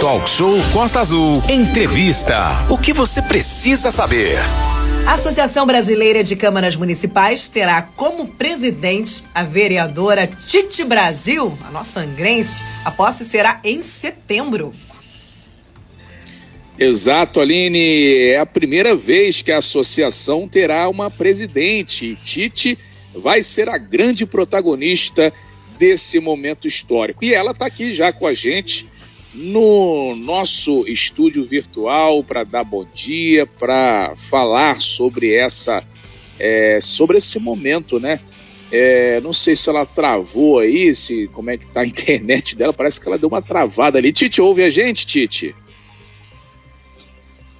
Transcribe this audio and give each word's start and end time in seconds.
Talk 0.00 0.30
Show 0.30 0.54
Costa 0.72 1.00
Azul. 1.00 1.42
Entrevista. 1.50 2.64
O 2.70 2.78
que 2.78 2.92
você 2.92 3.20
precisa 3.20 3.90
saber? 3.90 4.38
A 5.04 5.14
Associação 5.14 5.66
Brasileira 5.66 6.22
de 6.22 6.36
Câmaras 6.36 6.76
Municipais 6.76 7.48
terá 7.48 7.82
como 7.82 8.28
presidente 8.28 9.24
a 9.34 9.42
vereadora 9.42 10.28
Tite 10.28 10.84
Brasil, 10.84 11.58
a 11.66 11.72
nossa 11.72 11.98
angrense. 11.98 12.64
A 12.84 12.92
posse 12.92 13.24
será 13.24 13.60
em 13.64 13.82
setembro. 13.82 14.72
Exato, 16.78 17.40
Aline. 17.40 18.28
É 18.28 18.38
a 18.38 18.46
primeira 18.46 18.94
vez 18.94 19.42
que 19.42 19.50
a 19.50 19.58
associação 19.58 20.46
terá 20.46 20.88
uma 20.88 21.10
presidente. 21.10 22.16
Tite 22.22 22.78
vai 23.16 23.42
ser 23.42 23.68
a 23.68 23.76
grande 23.76 24.24
protagonista 24.24 25.32
desse 25.76 26.20
momento 26.20 26.68
histórico. 26.68 27.24
E 27.24 27.34
ela 27.34 27.50
está 27.50 27.66
aqui 27.66 27.92
já 27.92 28.12
com 28.12 28.28
a 28.28 28.32
gente 28.32 28.88
no 29.34 30.14
nosso 30.16 30.86
estúdio 30.86 31.44
virtual 31.44 32.24
para 32.24 32.44
dar 32.44 32.64
bom 32.64 32.86
dia, 32.92 33.46
para 33.46 34.14
falar 34.16 34.80
sobre 34.80 35.34
essa, 35.34 35.84
é, 36.38 36.78
sobre 36.80 37.18
esse 37.18 37.38
momento, 37.38 38.00
né? 38.00 38.20
É, 38.70 39.20
não 39.22 39.32
sei 39.32 39.56
se 39.56 39.68
ela 39.68 39.86
travou 39.86 40.58
aí, 40.58 40.94
se 40.94 41.26
como 41.28 41.50
é 41.50 41.56
que 41.56 41.66
tá 41.66 41.80
a 41.80 41.86
internet 41.86 42.54
dela. 42.54 42.72
Parece 42.72 43.00
que 43.00 43.08
ela 43.08 43.18
deu 43.18 43.28
uma 43.28 43.42
travada 43.42 43.98
ali. 43.98 44.12
Tite, 44.12 44.40
ouve 44.40 44.62
a 44.62 44.70
gente, 44.70 45.06
Tite? 45.06 45.54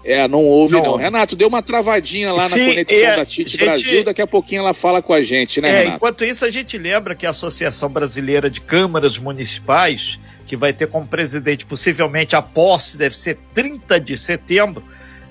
É, 0.05 0.27
não 0.27 0.43
ouve 0.45 0.73
não. 0.74 0.82
não. 0.82 0.96
Renato, 0.96 1.37
deu 1.37 1.48
uma 1.48 1.62
travadinha 1.62 2.32
lá 2.32 2.48
Sim, 2.48 2.60
na 2.60 2.66
conexão 2.69 3.09
é, 3.09 3.16
da 3.16 3.27
Tite 3.27 3.51
gente, 3.51 3.65
Brasil, 3.65 4.05
daqui 4.05 4.23
a 4.23 4.27
pouquinho 4.27 4.60
ela 4.60 4.73
fala 4.73 5.02
com 5.02 5.12
a 5.12 5.23
gente, 5.23 5.60
né, 5.60 5.69
é, 5.69 5.79
Renato? 5.80 5.96
Enquanto 5.96 6.24
isso, 6.24 6.45
a 6.46 6.51
gente 6.51 6.79
lembra 6.79 7.15
que 7.15 7.27
a 7.27 7.30
Associação 7.30 7.91
Brasileira 7.91 8.48
de 8.48 8.60
Câmaras 8.60 9.19
Municipais, 9.19 10.19
que 10.48 10.57
vai 10.57 10.73
ter 10.73 10.88
como 10.88 11.07
presidente 11.07 11.66
possivelmente 11.66 12.34
a 12.34 12.43
posse, 12.43 12.97
deve 12.97 13.16
ser 13.16 13.38
30 13.55 14.01
de 14.01 14.16
setembro, 14.16 14.83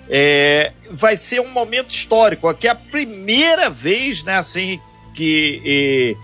é, 0.10 0.72
vai 0.92 1.18
ser 1.18 1.42
um 1.42 1.52
momento 1.52 1.90
histórico, 1.90 2.48
aqui 2.48 2.68
é 2.68 2.72
a 2.72 2.76
primeira 2.76 3.70
vez, 3.70 4.24
né, 4.24 4.36
assim, 4.36 4.80
que, 5.14 6.16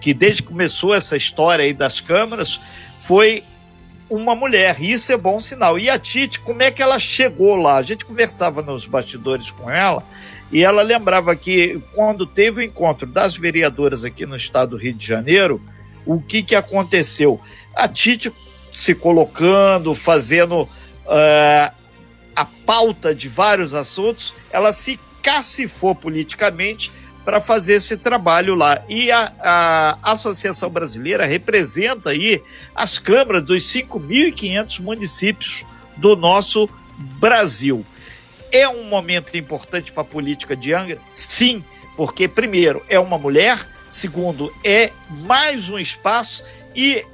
que 0.00 0.14
desde 0.14 0.42
que 0.42 0.48
começou 0.48 0.94
essa 0.94 1.16
história 1.16 1.64
aí 1.64 1.72
das 1.72 2.00
câmaras, 2.00 2.60
foi 3.00 3.42
uma 4.08 4.34
mulher, 4.34 4.76
e 4.78 4.92
isso 4.92 5.10
é 5.10 5.16
bom 5.16 5.40
sinal. 5.40 5.78
E 5.78 5.88
a 5.88 5.98
Tite, 5.98 6.38
como 6.40 6.62
é 6.62 6.70
que 6.70 6.82
ela 6.82 6.98
chegou 6.98 7.56
lá? 7.56 7.78
A 7.78 7.82
gente 7.82 8.04
conversava 8.04 8.62
nos 8.62 8.86
bastidores 8.86 9.50
com 9.50 9.70
ela 9.70 10.04
e 10.52 10.62
ela 10.62 10.82
lembrava 10.82 11.34
que 11.34 11.80
quando 11.94 12.26
teve 12.26 12.60
o 12.60 12.62
encontro 12.62 13.06
das 13.06 13.36
vereadoras 13.36 14.04
aqui 14.04 14.26
no 14.26 14.36
estado 14.36 14.70
do 14.70 14.76
Rio 14.76 14.94
de 14.94 15.04
Janeiro, 15.04 15.60
o 16.06 16.20
que, 16.20 16.42
que 16.42 16.54
aconteceu? 16.54 17.40
A 17.74 17.88
Tite 17.88 18.32
se 18.72 18.94
colocando, 18.94 19.94
fazendo 19.94 20.62
uh, 20.62 21.74
a 22.34 22.44
pauta 22.66 23.14
de 23.14 23.28
vários 23.28 23.72
assuntos, 23.72 24.34
ela 24.50 24.72
se 24.72 24.98
cacifou 25.22 25.94
politicamente 25.94 26.90
para 27.24 27.40
fazer 27.40 27.74
esse 27.74 27.96
trabalho 27.96 28.54
lá. 28.54 28.82
E 28.88 29.10
a, 29.10 29.32
a, 29.40 30.12
Associação 30.12 30.68
Brasileira 30.68 31.24
representa 31.24 32.10
aí 32.10 32.42
as 32.74 32.98
câmaras 32.98 33.42
dos 33.42 33.62
5.500 33.62 34.80
municípios 34.80 35.64
do 35.96 36.14
nosso 36.14 36.68
Brasil. 37.18 37.84
É 38.52 38.68
um 38.68 38.84
momento 38.84 39.36
importante 39.36 39.90
para 39.92 40.02
a 40.02 40.06
política 40.06 40.54
de 40.54 40.74
Angra? 40.74 41.00
Sim, 41.10 41.64
porque, 41.96 42.28
primeiro, 42.28 42.84
é 42.88 43.00
uma 43.00 43.16
mulher, 43.16 43.58
segundo, 43.88 44.52
é 44.62 44.92
mais 45.08 45.68
um 45.70 45.78
espaço 45.78 46.44
e 46.76 47.04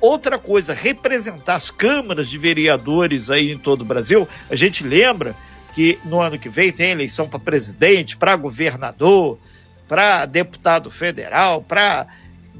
outra 0.00 0.38
coisa, 0.38 0.74
representar 0.74 1.54
as 1.54 1.70
câmaras 1.70 2.28
de 2.28 2.38
vereadores 2.38 3.30
aí 3.30 3.52
em 3.52 3.58
todo 3.58 3.82
o 3.82 3.84
Brasil. 3.84 4.28
A 4.50 4.54
gente 4.54 4.84
lembra 4.84 5.34
que 5.74 5.98
no 6.04 6.20
ano 6.20 6.38
que 6.38 6.48
vem 6.48 6.72
tem 6.72 6.90
eleição 6.90 7.28
para 7.28 7.38
presidente, 7.38 8.16
para 8.16 8.36
governador, 8.36 9.38
para 9.86 10.26
deputado 10.26 10.90
federal, 10.90 11.62
para 11.62 12.06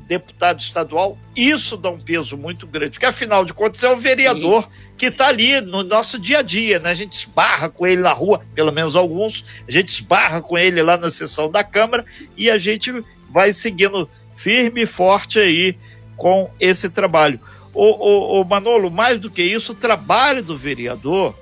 deputado 0.08 0.58
estadual, 0.58 1.18
isso 1.36 1.76
dá 1.76 1.90
um 1.90 2.00
peso 2.00 2.36
muito 2.36 2.66
grande, 2.66 2.92
porque 2.92 3.04
afinal 3.04 3.44
de 3.44 3.52
contas 3.52 3.82
é 3.82 3.92
o 3.92 3.96
vereador 3.96 4.62
Sim. 4.62 4.68
que 4.96 5.06
está 5.06 5.28
ali 5.28 5.60
no 5.60 5.82
nosso 5.82 6.18
dia 6.18 6.38
a 6.38 6.42
dia, 6.42 6.78
né? 6.78 6.90
A 6.90 6.94
gente 6.94 7.12
esbarra 7.12 7.68
com 7.68 7.86
ele 7.86 8.00
na 8.00 8.12
rua, 8.12 8.40
pelo 8.54 8.72
menos 8.72 8.96
alguns, 8.96 9.44
a 9.68 9.70
gente 9.70 9.90
esbarra 9.90 10.40
com 10.40 10.56
ele 10.56 10.82
lá 10.82 10.96
na 10.96 11.10
sessão 11.10 11.50
da 11.50 11.62
Câmara 11.62 12.06
e 12.36 12.50
a 12.50 12.56
gente 12.56 13.04
vai 13.30 13.52
seguindo 13.52 14.08
firme 14.34 14.82
e 14.82 14.86
forte 14.86 15.38
aí 15.38 15.76
com 16.18 16.50
esse 16.60 16.90
trabalho. 16.90 17.40
O, 17.72 17.84
o, 17.84 18.42
o 18.42 18.44
Manolo, 18.44 18.90
mais 18.90 19.18
do 19.18 19.30
que 19.30 19.42
isso, 19.42 19.72
o 19.72 19.74
trabalho 19.74 20.42
do 20.42 20.58
vereador 20.58 21.34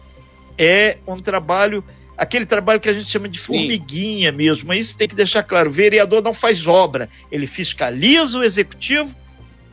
é 0.57 0.99
um 1.07 1.21
trabalho 1.21 1.83
aquele 2.17 2.47
trabalho 2.47 2.81
que 2.81 2.89
a 2.89 2.95
gente 2.95 3.11
chama 3.11 3.29
de 3.29 3.41
Sim. 3.41 3.47
formiguinha 3.47 4.33
mesmo. 4.33 4.73
Isso 4.73 4.97
tem 4.97 5.09
que 5.09 5.15
deixar 5.15 5.43
claro: 5.43 5.69
o 5.69 5.73
vereador 5.73 6.23
não 6.23 6.33
faz 6.33 6.67
obra, 6.67 7.09
ele 7.31 7.47
fiscaliza 7.47 8.39
o 8.39 8.45
executivo 8.45 9.15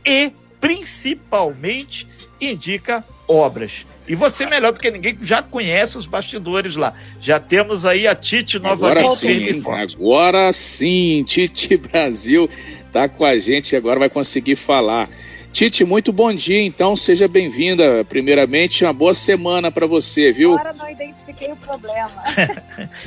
e, 0.05 0.31
principalmente, 0.59 2.07
indica 2.39 3.03
obras. 3.27 3.85
E 4.05 4.15
você, 4.15 4.45
melhor 4.45 4.73
do 4.73 4.79
que 4.79 4.91
ninguém, 4.91 5.17
já 5.21 5.41
conhece 5.41 5.97
os 5.97 6.05
bastidores 6.05 6.75
lá. 6.75 6.93
Já 7.21 7.39
temos 7.39 7.85
aí 7.85 8.05
a 8.05 8.13
Tite 8.13 8.59
novamente. 8.59 9.05
Agora 9.05 9.15
sim, 9.15 9.63
agora 9.95 10.53
sim, 10.53 11.23
Tite 11.25 11.77
Brasil 11.77 12.49
está 12.93 13.09
com 13.09 13.25
a 13.25 13.39
gente 13.39 13.75
agora 13.75 13.99
vai 13.99 14.09
conseguir 14.09 14.55
falar. 14.55 15.09
Tite, 15.51 15.83
muito 15.83 16.13
bom 16.13 16.33
dia, 16.33 16.61
então 16.61 16.95
seja 16.95 17.27
bem-vinda. 17.27 18.05
Primeiramente, 18.05 18.83
uma 18.83 18.93
boa 18.93 19.15
semana 19.15 19.71
para 19.71 19.87
você, 19.87 20.31
viu? 20.31 20.53
Agora 20.53 20.73
não 20.73 20.89
identifiquei 20.89 21.51
o 21.51 21.55
problema. 21.55 22.23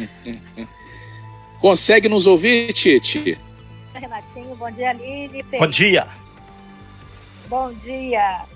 Consegue 1.60 2.08
nos 2.08 2.26
ouvir, 2.26 2.72
Tite? 2.72 3.38
Renatinho, 3.94 4.54
bom 4.56 4.70
dia, 4.70 4.92
Lili. 4.92 5.42
Bom 5.58 5.68
dia. 5.68 6.06
Bom 7.48 7.72
dia. 7.74 8.55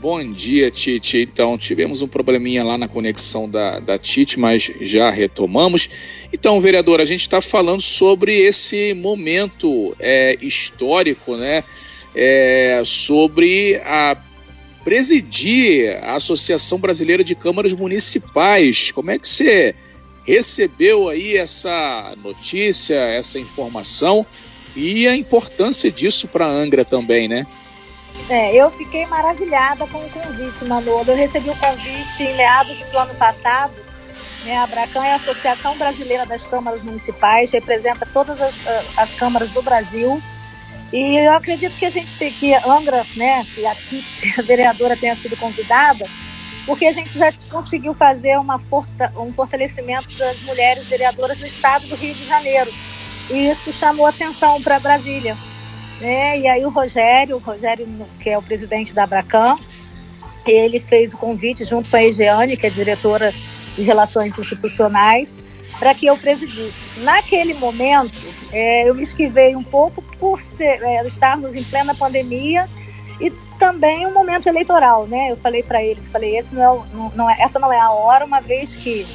Bom 0.00 0.32
dia, 0.32 0.70
Tite. 0.70 1.18
Então, 1.18 1.58
tivemos 1.58 2.02
um 2.02 2.08
probleminha 2.08 2.62
lá 2.62 2.78
na 2.78 2.86
conexão 2.86 3.50
da, 3.50 3.80
da 3.80 3.98
Tite, 3.98 4.38
mas 4.38 4.70
já 4.80 5.10
retomamos. 5.10 5.90
Então, 6.32 6.60
vereador, 6.60 7.00
a 7.00 7.04
gente 7.04 7.22
está 7.22 7.40
falando 7.40 7.80
sobre 7.80 8.38
esse 8.38 8.94
momento 8.94 9.96
é, 9.98 10.38
histórico, 10.40 11.36
né? 11.36 11.64
é, 12.14 12.82
sobre 12.84 13.80
a 13.84 14.16
presidir 14.82 15.96
a 16.02 16.14
Associação 16.14 16.78
Brasileira 16.78 17.22
de 17.22 17.34
Câmaras 17.34 17.74
Municipais. 17.74 18.90
Como 18.92 19.10
é 19.10 19.18
que 19.18 19.28
você 19.28 19.74
recebeu 20.24 21.08
aí 21.08 21.36
essa 21.36 22.14
notícia, 22.22 22.96
essa 22.96 23.38
informação 23.38 24.24
e 24.76 25.06
a 25.06 25.16
importância 25.16 25.90
disso 25.90 26.28
para 26.28 26.46
a 26.46 26.50
Angra 26.50 26.84
também, 26.84 27.28
né? 27.28 27.46
É, 28.28 28.54
eu 28.54 28.70
fiquei 28.70 29.06
maravilhada 29.06 29.86
com 29.86 29.98
o 29.98 30.10
convite, 30.10 30.64
Manolo. 30.64 31.04
Eu 31.08 31.16
recebi 31.16 31.48
o 31.48 31.56
convite 31.56 32.22
em 32.22 32.36
meados 32.36 32.78
do 32.78 32.98
ano 32.98 33.14
passado. 33.14 33.74
Né? 34.44 34.56
A 34.56 34.64
Abracan 34.64 35.04
é 35.04 35.12
a 35.12 35.16
Associação 35.16 35.76
Brasileira 35.76 36.26
das 36.26 36.44
Câmaras 36.44 36.82
Municipais, 36.82 37.50
representa 37.50 38.06
todas 38.12 38.40
as, 38.40 38.54
as 38.96 39.14
câmaras 39.14 39.50
do 39.50 39.62
Brasil. 39.62 40.22
E 40.92 41.18
eu 41.18 41.32
acredito 41.32 41.76
que 41.76 41.84
a 41.84 41.90
gente 41.90 42.16
tem 42.16 42.32
que 42.32 42.54
Angra, 42.54 43.04
né, 43.16 43.46
que 43.54 43.66
a 43.66 43.74
Tite, 43.74 44.34
a 44.38 44.42
vereadora, 44.42 44.96
tenha 44.96 45.16
sido 45.16 45.36
convidada, 45.36 46.06
porque 46.64 46.86
a 46.86 46.92
gente 46.92 47.18
já 47.18 47.32
conseguiu 47.50 47.94
fazer 47.94 48.38
uma 48.38 48.58
forta, 48.58 49.12
um 49.16 49.32
fortalecimento 49.32 50.10
das 50.16 50.40
mulheres 50.42 50.86
vereadoras 50.86 51.38
no 51.40 51.46
estado 51.46 51.86
do 51.86 51.94
Rio 51.94 52.14
de 52.14 52.26
Janeiro. 52.26 52.70
E 53.30 53.50
isso 53.50 53.72
chamou 53.72 54.06
atenção 54.06 54.62
para 54.62 54.80
Brasília. 54.80 55.36
Né? 56.00 56.40
E 56.40 56.46
aí 56.46 56.64
o 56.64 56.70
Rogério, 56.70 57.36
o 57.36 57.40
Rogério, 57.40 57.86
que 58.20 58.30
é 58.30 58.38
o 58.38 58.42
presidente 58.42 58.92
da 58.92 59.04
Abracan, 59.04 59.56
ele 60.46 60.80
fez 60.80 61.12
o 61.12 61.18
convite 61.18 61.64
junto 61.64 61.90
com 61.90 61.96
a 61.96 62.02
Egeane, 62.02 62.56
que 62.56 62.66
é 62.66 62.70
diretora 62.70 63.32
de 63.74 63.82
Relações 63.82 64.38
Institucionais, 64.38 65.36
para 65.78 65.94
que 65.94 66.06
eu 66.06 66.16
presidisse. 66.16 67.00
Naquele 67.00 67.54
momento, 67.54 68.18
é, 68.52 68.88
eu 68.88 68.94
me 68.94 69.02
esquivei 69.02 69.54
um 69.54 69.62
pouco 69.62 70.02
por 70.18 70.40
ser, 70.40 70.82
é, 70.82 71.06
estarmos 71.06 71.54
em 71.54 71.62
plena 71.62 71.94
pandemia 71.94 72.68
e 73.20 73.30
também 73.58 74.06
um 74.06 74.12
momento 74.12 74.48
eleitoral, 74.48 75.06
né? 75.06 75.30
Eu 75.30 75.36
falei 75.36 75.62
para 75.62 75.82
eles, 75.82 76.08
falei, 76.08 76.36
esse 76.36 76.54
não 76.54 76.62
é, 76.62 76.94
não, 76.94 77.12
não 77.14 77.30
é, 77.30 77.36
essa 77.40 77.58
não 77.58 77.72
é 77.72 77.78
a 77.78 77.90
hora, 77.90 78.24
uma 78.24 78.40
vez 78.40 78.76
que 78.76 79.06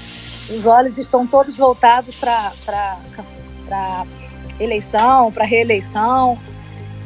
os 0.50 0.65
olhos 0.65 0.97
estão 0.97 1.25
todos 1.25 1.56
voltados 1.56 2.15
para 2.15 2.51
eleição, 4.59 5.31
para 5.31 5.45
reeleição, 5.45 6.38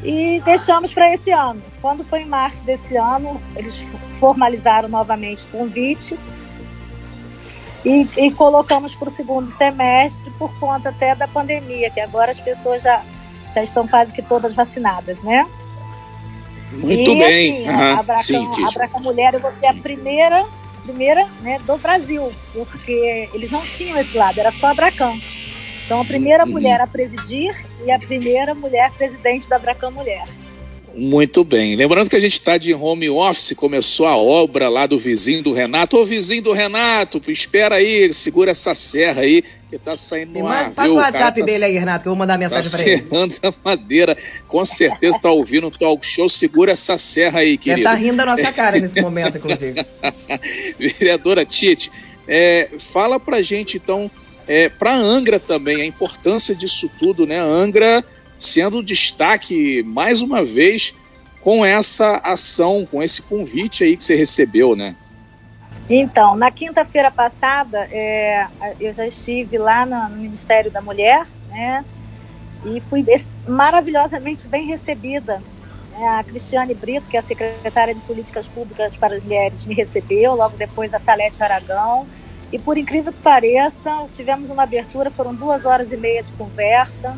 e 0.07 0.41
deixamos 0.45 0.93
para 0.93 1.13
esse 1.13 1.31
ano. 1.31 1.61
Quando 1.81 2.01
foi 2.05 2.21
em 2.21 2.25
março 2.25 2.63
desse 2.63 2.95
ano, 2.95 3.41
eles 3.57 3.83
formalizaram 4.21 4.87
novamente 4.87 5.43
o 5.43 5.57
convite 5.57 6.17
e, 7.83 8.07
e 8.15 8.31
colocamos 8.31 8.95
para 8.95 9.09
o 9.09 9.11
segundo 9.11 9.49
semestre 9.49 10.31
por 10.39 10.57
conta 10.59 10.89
até 10.89 11.13
da 11.13 11.27
pandemia, 11.27 11.89
que 11.89 11.99
agora 11.99 12.31
as 12.31 12.39
pessoas 12.39 12.83
já, 12.83 13.03
já 13.53 13.61
estão 13.61 13.85
quase 13.85 14.13
que 14.13 14.21
todas 14.21 14.55
vacinadas, 14.55 15.21
né? 15.23 15.45
Muito 16.71 17.11
e, 17.11 17.17
bem. 17.17 17.67
Assim, 17.67 17.69
uhum. 17.69 17.99
a, 17.99 18.03
Braca, 18.03 18.23
Sim, 18.23 18.65
a 18.65 18.71
Braca 18.71 18.99
Mulher, 18.99 19.33
eu 19.33 19.41
vou 19.41 19.51
ser 19.59 19.67
a 19.67 19.73
primeira, 19.73 20.45
primeira 20.83 21.27
né, 21.41 21.59
do 21.65 21.77
Brasil, 21.77 22.31
porque 22.53 23.29
eles 23.33 23.51
não 23.51 23.61
tinham 23.61 23.99
esse 23.99 24.17
lado, 24.17 24.39
era 24.39 24.51
só 24.51 24.67
a 24.67 24.73
Bracão. 24.73 25.19
Então, 25.87 26.01
a 26.01 26.05
primeira 26.05 26.43
uhum. 26.43 26.51
mulher 26.51 26.81
a 26.81 26.85
presidir 26.85 27.55
e 27.85 27.89
a 27.89 27.97
primeira 27.97 28.53
mulher 28.53 28.91
presidente 28.91 29.47
da 29.47 29.57
Bracão 29.57 29.89
Mulher. 29.89 30.27
Muito 30.93 31.45
bem. 31.45 31.77
Lembrando 31.77 32.09
que 32.09 32.15
a 32.17 32.19
gente 32.19 32.33
está 32.33 32.57
de 32.57 32.73
home 32.73 33.09
office, 33.09 33.53
começou 33.55 34.05
a 34.05 34.17
obra 34.17 34.67
lá 34.67 34.85
do 34.85 34.99
vizinho 34.99 35.41
do 35.41 35.53
Renato. 35.53 35.95
Ô 35.95 36.03
vizinho 36.03 36.41
do 36.41 36.51
Renato, 36.51 37.21
espera 37.29 37.75
aí, 37.75 38.13
segura 38.13 38.51
essa 38.51 38.75
serra 38.75 39.21
aí, 39.21 39.41
que 39.69 39.77
tá 39.77 39.95
saindo 39.95 40.37
no 40.37 40.45
ar. 40.45 40.71
Passa 40.71 40.91
o 40.91 40.95
WhatsApp 40.97 41.39
tá, 41.39 41.45
dele 41.45 41.63
aí, 41.63 41.77
Renato, 41.77 42.03
que 42.03 42.09
eu 42.09 42.11
vou 42.11 42.19
mandar 42.19 42.37
mensagem 42.37 42.69
tá 42.69 42.77
para 42.77 42.85
ele. 42.85 42.97
Serrando 43.03 43.35
a 43.41 43.53
madeira, 43.63 44.17
com 44.45 44.65
certeza 44.65 45.17
tá 45.21 45.31
ouvindo 45.31 45.67
um 45.67 45.71
talk 45.71 46.05
show, 46.05 46.27
segura 46.27 46.73
essa 46.73 46.97
serra 46.97 47.39
aí, 47.39 47.57
querido. 47.57 47.79
Ele 47.79 47.83
tá 47.89 47.93
rindo 47.93 48.17
da 48.17 48.25
nossa 48.25 48.51
cara 48.51 48.77
nesse 48.77 48.99
momento, 48.99 49.37
inclusive. 49.37 49.85
Vereadora 50.77 51.45
Tite, 51.45 51.89
é, 52.27 52.71
fala 52.77 53.17
pra 53.21 53.41
gente 53.41 53.77
então, 53.77 54.11
é, 54.47 54.69
pra 54.69 54.95
Angra 54.95 55.39
também, 55.39 55.81
a 55.81 55.85
importância 55.85 56.55
disso 56.55 56.89
tudo, 56.97 57.25
né? 57.25 57.39
Angra 57.39 58.03
sendo 58.37 58.83
destaque 58.83 59.83
mais 59.83 60.21
uma 60.21 60.43
vez 60.43 60.93
com 61.41 61.65
essa 61.65 62.17
ação, 62.23 62.87
com 62.89 63.01
esse 63.01 63.21
convite 63.21 63.83
aí 63.83 63.97
que 63.97 64.03
você 64.03 64.15
recebeu, 64.15 64.75
né? 64.75 64.95
Então, 65.89 66.35
na 66.35 66.51
quinta-feira 66.51 67.09
passada, 67.09 67.87
é, 67.91 68.45
eu 68.79 68.93
já 68.93 69.07
estive 69.07 69.57
lá 69.57 69.85
no, 69.85 70.09
no, 70.09 70.17
Ministério 70.17 70.69
da 70.69 70.81
Mulher, 70.81 71.25
né? 71.49 71.85
E 72.65 72.81
fui 72.81 73.05
maravilhosamente 73.47 74.47
bem 74.47 74.67
recebida. 74.67 75.41
É, 75.97 76.07
a 76.19 76.23
Cristiane 76.23 76.73
Brito, 76.73 77.07
que 77.07 77.15
é 77.15 77.19
a 77.19 77.23
secretária 77.23 77.95
de 77.95 78.01
Políticas 78.01 78.47
Públicas 78.47 78.95
para 78.97 79.15
as 79.15 79.23
Mulheres, 79.23 79.65
me 79.65 79.73
recebeu, 79.73 80.35
logo 80.35 80.57
depois 80.57 80.93
a 80.93 80.99
Salete 80.99 81.41
Aragão. 81.41 82.05
E 82.51 82.59
por 82.59 82.77
incrível 82.77 83.11
que 83.11 83.19
pareça, 83.19 83.91
tivemos 84.13 84.49
uma 84.49 84.63
abertura, 84.63 85.11
foram 85.11 85.33
duas 85.33 85.65
horas 85.65 85.91
e 85.91 85.97
meia 85.97 86.23
de 86.23 86.31
conversa 86.33 87.17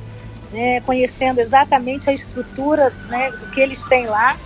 né, 0.52 0.82
conhecendo 0.82 1.40
exatamente 1.40 2.10
a 2.10 2.14
estrutura 2.14 2.92
né, 3.08 3.32
do 3.32 3.50
que 3.52 3.60
eles 3.60 3.84
têm 3.84 4.06
lá 4.08 4.38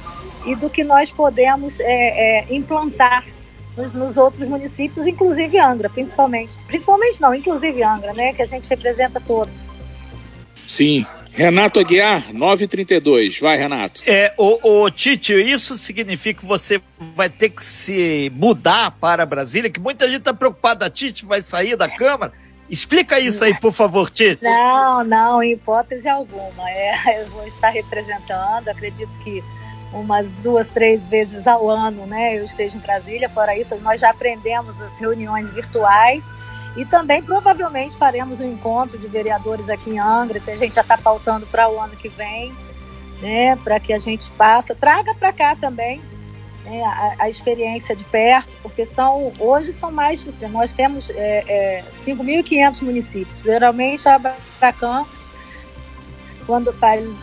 e 0.46 0.56
do 0.56 0.70
que 0.70 0.84
nós 0.84 1.10
podemos 1.10 1.80
é, 1.80 1.86
é, 1.86 2.54
implantar 2.54 3.26
nos, 3.78 3.94
nos, 3.94 4.18
outros 4.18 4.48
municípios, 4.48 5.08
inclusive 5.08 5.58
Angra, 5.58 5.90
principalmente. 5.90 6.58
Principalmente 6.68 7.22
não, 7.22 7.34
inclusive 7.34 7.82
Angra, 7.82 8.14
né, 8.14 8.34
que 8.34 8.42
a 8.42 8.46
gente 8.46 8.70
representa 8.70 9.22
todos. 9.22 9.70
Sim. 10.68 11.06
Renato 11.36 11.80
Aguiar, 11.80 12.32
932. 12.32 13.40
Vai, 13.40 13.58
Renato. 13.58 14.04
É, 14.06 14.34
o, 14.38 14.84
o 14.84 14.92
Tite, 14.92 15.34
isso 15.34 15.78
significa 15.78 16.42
que 16.42 16.46
você 16.46 16.80
vai 17.16 17.30
ter 17.30 17.50
que 17.50 17.66
se 17.66 18.32
mudar 18.36 18.92
para 18.92 19.26
Brasília, 19.26 19.70
que 19.70 19.80
muita 19.80 20.06
gente 20.06 20.20
está 20.20 20.34
preocupada, 20.34 20.86
a 20.86 20.90
Tite 20.90 21.26
vai 21.26 21.42
sair 21.42 21.76
da 21.76 21.90
Câmara. 21.90 22.32
Explica 22.70 23.20
isso 23.20 23.44
aí, 23.44 23.60
por 23.60 23.74
favor, 23.74 24.10
Tite. 24.12 24.44
Não, 24.44 25.04
não, 25.04 25.44
em 25.44 25.54
hipótese 25.54 26.08
alguma. 26.08 26.70
É, 26.70 27.22
eu 27.22 27.28
vou 27.30 27.48
estar 27.48 27.70
representando, 27.70 28.70
acredito 28.70 29.12
que 29.24 29.44
umas 29.92 30.34
duas, 30.34 30.70
três 30.70 31.06
vezes 31.06 31.48
ao 31.48 31.70
ano, 31.70 32.06
né? 32.06 32.38
Eu 32.38 32.46
esteja 32.46 32.78
em 32.78 32.80
Brasília. 32.80 33.30
Fora 33.30 33.58
isso, 33.58 33.76
nós 33.78 34.00
já 34.00 34.10
aprendemos 34.10 34.80
as 34.82 34.98
reuniões 35.00 35.52
virtuais 35.52 36.24
e 36.76 36.86
também 36.86 37.22
provavelmente 37.22 37.96
faremos 37.96 38.40
um 38.40 38.52
encontro 38.52 38.98
de 38.98 39.08
vereadores 39.08 39.70
aqui 39.70 39.92
em 39.92 40.00
Angra. 40.00 40.40
Se 40.40 40.50
a 40.50 40.56
gente 40.56 40.76
já 40.76 40.82
está 40.82 40.98
pautando 40.98 41.46
para 41.46 41.70
o 41.70 41.80
ano 41.80 41.96
que 41.96 42.10
vem, 42.10 42.54
né? 43.22 43.56
Para 43.58 43.80
que 43.80 43.94
a 43.94 44.00
gente 44.00 44.30
faça, 44.32 44.74
traga 44.74 45.14
para 45.14 45.32
cá 45.32 45.56
também 45.56 46.02
né, 46.66 46.84
a, 46.84 47.24
a, 47.24 47.30
experiência 47.30 47.96
de 47.96 48.04
perto, 48.06 48.50
porque 48.62 48.86
são 48.86 49.32
hoje 49.40 49.72
são 49.72 49.92
mais 49.92 50.24
de 50.24 50.48
nós 50.48 50.74
temos 50.74 51.10
é, 51.10 51.44
é, 51.48 51.84
5.500 51.94 52.82
municípios. 52.82 53.44
Geralmente 53.44 54.08
a 54.08 54.16
Abracan, 54.16 55.06
quando 56.46 56.74
faz 56.74 57.16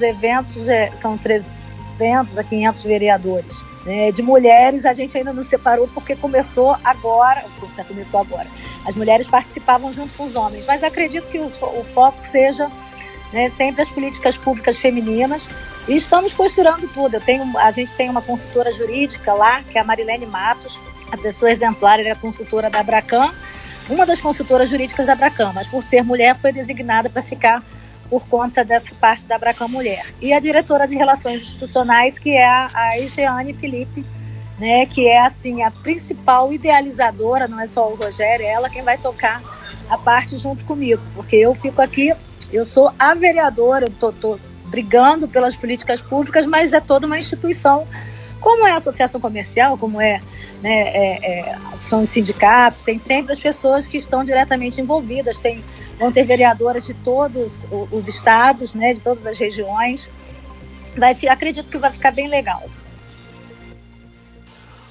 eventos, 0.00 0.56
é, 0.68 0.90
são 0.92 1.16
300 1.18 2.38
a 2.38 2.44
500 2.44 2.82
vereadores. 2.82 3.67
Né? 3.88 4.12
De 4.12 4.20
mulheres 4.20 4.84
a 4.84 4.92
gente 4.92 5.16
ainda 5.16 5.32
não 5.32 5.42
separou 5.42 5.88
porque 5.88 6.14
começou 6.14 6.76
agora, 6.84 7.42
começou 7.88 8.20
agora. 8.20 8.46
As 8.86 8.94
mulheres 8.94 9.26
participavam 9.26 9.90
junto 9.94 10.12
com 10.12 10.24
os 10.24 10.36
homens, 10.36 10.66
mas 10.66 10.84
acredito 10.84 11.26
que 11.28 11.38
o, 11.38 11.46
o 11.46 11.84
foco 11.94 12.22
seja 12.22 12.70
né, 13.32 13.48
sempre 13.48 13.80
as 13.80 13.88
políticas 13.88 14.36
públicas 14.36 14.76
femininas 14.76 15.48
e 15.88 15.96
estamos 15.96 16.34
costurando 16.34 16.86
tudo. 16.88 17.18
Tenho, 17.18 17.56
a 17.56 17.70
gente 17.70 17.90
tem 17.94 18.10
uma 18.10 18.20
consultora 18.20 18.70
jurídica 18.70 19.32
lá, 19.32 19.62
que 19.62 19.78
é 19.78 19.80
a 19.80 19.84
Marilene 19.84 20.26
Matos, 20.26 20.78
a 21.10 21.16
pessoa 21.16 21.50
exemplar, 21.50 21.98
ela 21.98 22.10
é 22.10 22.14
consultora 22.14 22.68
da 22.68 22.80
Abracan, 22.80 23.32
uma 23.88 24.04
das 24.04 24.20
consultoras 24.20 24.68
jurídicas 24.68 25.06
da 25.06 25.14
Abracan, 25.14 25.52
mas 25.54 25.66
por 25.66 25.82
ser 25.82 26.04
mulher 26.04 26.36
foi 26.36 26.52
designada 26.52 27.08
para 27.08 27.22
ficar 27.22 27.62
por 28.08 28.26
conta 28.26 28.64
dessa 28.64 28.94
parte 28.94 29.26
da 29.26 29.36
Abracan 29.36 29.68
Mulher. 29.68 30.06
E 30.20 30.32
a 30.32 30.40
diretora 30.40 30.86
de 30.86 30.94
Relações 30.94 31.42
Institucionais, 31.42 32.18
que 32.18 32.30
é 32.30 32.46
a, 32.46 32.70
a 32.72 32.98
Egeane 32.98 33.54
Felipe, 33.54 34.04
né, 34.58 34.86
que 34.86 35.06
é 35.06 35.20
assim 35.20 35.62
a 35.62 35.70
principal 35.70 36.52
idealizadora, 36.52 37.46
não 37.46 37.60
é 37.60 37.66
só 37.66 37.88
o 37.90 37.94
Rogério, 37.94 38.44
é 38.44 38.50
ela 38.50 38.68
quem 38.68 38.82
vai 38.82 38.98
tocar 38.98 39.40
a 39.88 39.96
parte 39.96 40.36
junto 40.36 40.64
comigo, 40.64 41.02
porque 41.14 41.36
eu 41.36 41.54
fico 41.54 41.80
aqui, 41.80 42.12
eu 42.52 42.64
sou 42.64 42.92
a 42.98 43.14
vereadora, 43.14 43.86
eu 43.86 44.12
tô, 44.12 44.38
brigando 44.68 45.26
pelas 45.26 45.56
políticas 45.56 46.00
públicas, 46.00 46.44
mas 46.44 46.74
é 46.74 46.80
toda 46.80 47.06
uma 47.06 47.18
instituição, 47.18 47.86
como 48.40 48.66
é 48.66 48.72
a 48.72 48.76
associação 48.76 49.20
comercial, 49.20 49.76
como 49.76 50.00
é, 50.00 50.20
né, 50.62 50.80
é, 50.80 51.40
é, 51.40 51.58
são 51.80 52.02
os 52.02 52.08
sindicatos, 52.08 52.80
tem 52.80 52.98
sempre 52.98 53.32
as 53.32 53.40
pessoas 53.40 53.86
que 53.86 53.96
estão 53.96 54.24
diretamente 54.24 54.80
envolvidas, 54.80 55.40
tem, 55.40 55.62
vão 55.98 56.12
ter 56.12 56.24
vereadoras 56.24 56.86
de 56.86 56.94
todos 56.94 57.66
os 57.70 58.08
estados, 58.08 58.74
né, 58.74 58.94
de 58.94 59.00
todas 59.00 59.26
as 59.26 59.38
regiões. 59.38 60.08
Vai, 60.96 61.16
acredito 61.28 61.68
que 61.68 61.78
vai 61.78 61.90
ficar 61.90 62.10
bem 62.10 62.28
legal. 62.28 62.62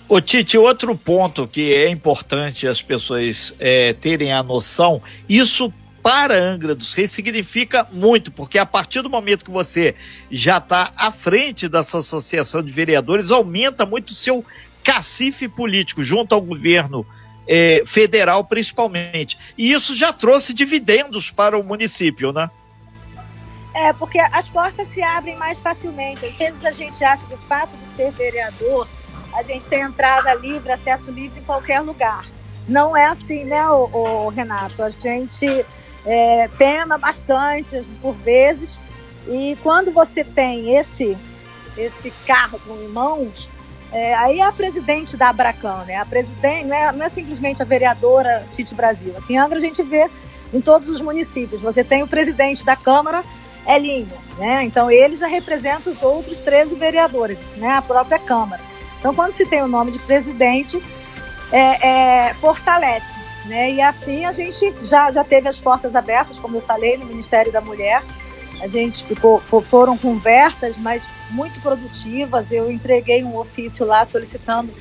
Ô 0.10 0.22
Tite, 0.22 0.58
outro 0.58 0.96
ponto 0.96 1.46
que 1.46 1.74
é 1.74 1.90
importante 1.90 2.66
as 2.66 2.82
pessoas 2.82 3.54
é, 3.60 3.92
terem 3.92 4.32
a 4.32 4.42
noção, 4.42 5.02
isso 5.28 5.74
para 6.08 6.36
Angra 6.36 6.74
dos 6.74 6.94
Reis 6.94 7.12
significa 7.12 7.86
muito, 7.92 8.32
porque 8.32 8.58
a 8.58 8.66
partir 8.66 9.02
do 9.02 9.10
momento 9.10 9.44
que 9.44 9.52
você 9.52 9.94
já 10.32 10.58
está 10.58 10.94
à 10.96 11.12
frente 11.12 11.68
dessa 11.68 12.00
associação 12.00 12.64
de 12.64 12.72
vereadores, 12.72 13.30
aumenta 13.30 13.86
muito 13.86 14.12
o 14.12 14.16
seu 14.16 14.46
cacife 14.82 15.50
político 15.50 16.02
junto 16.02 16.34
ao 16.34 16.40
governo 16.40 17.06
é, 17.46 17.84
federal, 17.86 18.46
principalmente. 18.46 19.38
E 19.58 19.74
isso 19.74 19.94
já 19.98 20.14
trouxe 20.14 20.54
dividendos 20.54 21.30
para 21.30 21.60
o 21.60 21.64
município, 21.64 22.32
né? 22.32 22.50
É, 23.76 23.92
porque 23.92 24.18
as 24.18 24.48
portas 24.48 24.88
se 24.88 25.04
abrem 25.04 25.36
mais 25.36 25.60
facilmente. 25.60 26.26
Às 26.26 26.38
vezes 26.38 26.64
a 26.64 26.72
gente 26.72 27.04
acha 27.04 27.26
que 27.26 27.34
o 27.34 27.38
fato 27.50 27.76
de 27.76 27.86
ser 27.86 28.14
vereador, 28.14 28.88
a 29.34 29.44
gente 29.44 29.68
tem 29.68 29.82
entrada 29.82 30.34
livre, 30.36 30.72
acesso 30.72 31.12
livre 31.12 31.42
em 31.42 31.44
qualquer 31.44 31.82
lugar. 31.82 32.24
Não 32.66 32.96
é 32.96 33.08
assim, 33.08 33.44
né, 33.44 33.70
o 33.70 34.30
Renato? 34.30 34.82
A 34.82 34.90
gente 34.90 35.66
é, 36.08 36.48
pena 36.58 36.98
bastante 36.98 37.80
por 38.02 38.14
vezes. 38.14 38.80
E 39.28 39.58
quando 39.62 39.92
você 39.92 40.24
tem 40.24 40.76
esse 40.76 41.18
esse 41.78 42.10
cargo 42.26 42.60
em 42.70 42.88
mãos, 42.88 43.48
é, 43.92 44.16
aí 44.16 44.40
é 44.40 44.44
a 44.44 44.52
presidente 44.52 45.16
da 45.16 45.30
Abracan, 45.30 45.84
né? 45.86 45.98
A 45.98 46.06
presidente 46.06 46.66
não 46.66 46.76
é, 46.76 46.92
não 46.92 47.06
é 47.06 47.10
simplesmente 47.10 47.62
a 47.62 47.66
vereadora 47.66 48.48
Tite 48.50 48.74
Brasil. 48.74 49.14
Aqui 49.16 49.34
em 49.34 49.38
Angra 49.38 49.60
a 49.60 49.62
gente 49.62 49.84
vê 49.84 50.10
em 50.52 50.60
todos 50.60 50.90
os 50.90 51.02
municípios. 51.02 51.62
Você 51.62 51.84
tem 51.84 52.02
o 52.02 52.08
presidente 52.08 52.66
da 52.66 52.76
Câmara, 52.76 53.24
Elinho, 53.68 54.18
né? 54.40 54.64
Então 54.64 54.90
ele 54.90 55.16
já 55.16 55.28
representa 55.28 55.90
os 55.90 56.02
outros 56.02 56.40
13 56.40 56.76
vereadores, 56.78 57.44
né? 57.58 57.72
A 57.72 57.82
própria 57.82 58.18
Câmara. 58.18 58.62
Então 58.98 59.14
quando 59.14 59.34
se 59.34 59.46
tem 59.46 59.62
o 59.62 59.68
nome 59.68 59.92
de 59.92 60.00
presidente, 60.00 60.82
é, 61.52 62.28
é, 62.30 62.34
fortalece. 62.36 63.17
Né? 63.48 63.72
E 63.72 63.82
assim 63.82 64.26
a 64.26 64.34
gente 64.34 64.74
já, 64.84 65.12
já 65.12 65.24
teve 65.24 65.48
as 65.48 65.58
portas 65.58 65.96
abertas, 65.96 66.38
como 66.38 66.58
eu 66.58 66.62
falei, 66.62 66.98
no 66.98 67.06
Ministério 67.06 67.52
da 67.52 67.62
Mulher. 67.62 68.04
A 68.62 68.68
gente 68.68 69.06
ficou, 69.06 69.40
foram 69.40 69.98
conversas, 69.98 70.78
mas 70.78 71.08
muito 71.30 71.60
produtivas. 71.62 72.52
Eu 72.52 72.72
entreguei 72.72 73.24
um 73.24 73.38
ofício 73.38 73.86
lá 73.86 74.04
solicitando 74.04 74.72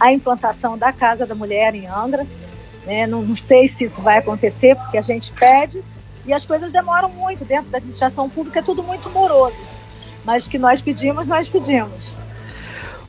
a 0.00 0.12
implantação 0.12 0.76
da 0.76 0.92
Casa 0.92 1.26
da 1.26 1.34
Mulher 1.34 1.74
em 1.74 1.86
Angra. 1.86 2.26
Né? 2.84 3.06
Não, 3.06 3.22
não 3.22 3.34
sei 3.34 3.68
se 3.68 3.84
isso 3.84 4.00
vai 4.02 4.18
acontecer, 4.18 4.74
porque 4.76 4.98
a 4.98 5.02
gente 5.02 5.32
pede 5.32 5.82
e 6.24 6.32
as 6.32 6.44
coisas 6.44 6.72
demoram 6.72 7.08
muito. 7.08 7.44
Dentro 7.44 7.70
da 7.70 7.78
administração 7.78 8.28
pública 8.28 8.60
é 8.60 8.62
tudo 8.62 8.82
muito 8.82 9.08
moroso. 9.10 9.60
Mas 10.24 10.48
que 10.48 10.58
nós 10.58 10.80
pedimos, 10.80 11.28
nós 11.28 11.48
pedimos. 11.48 12.16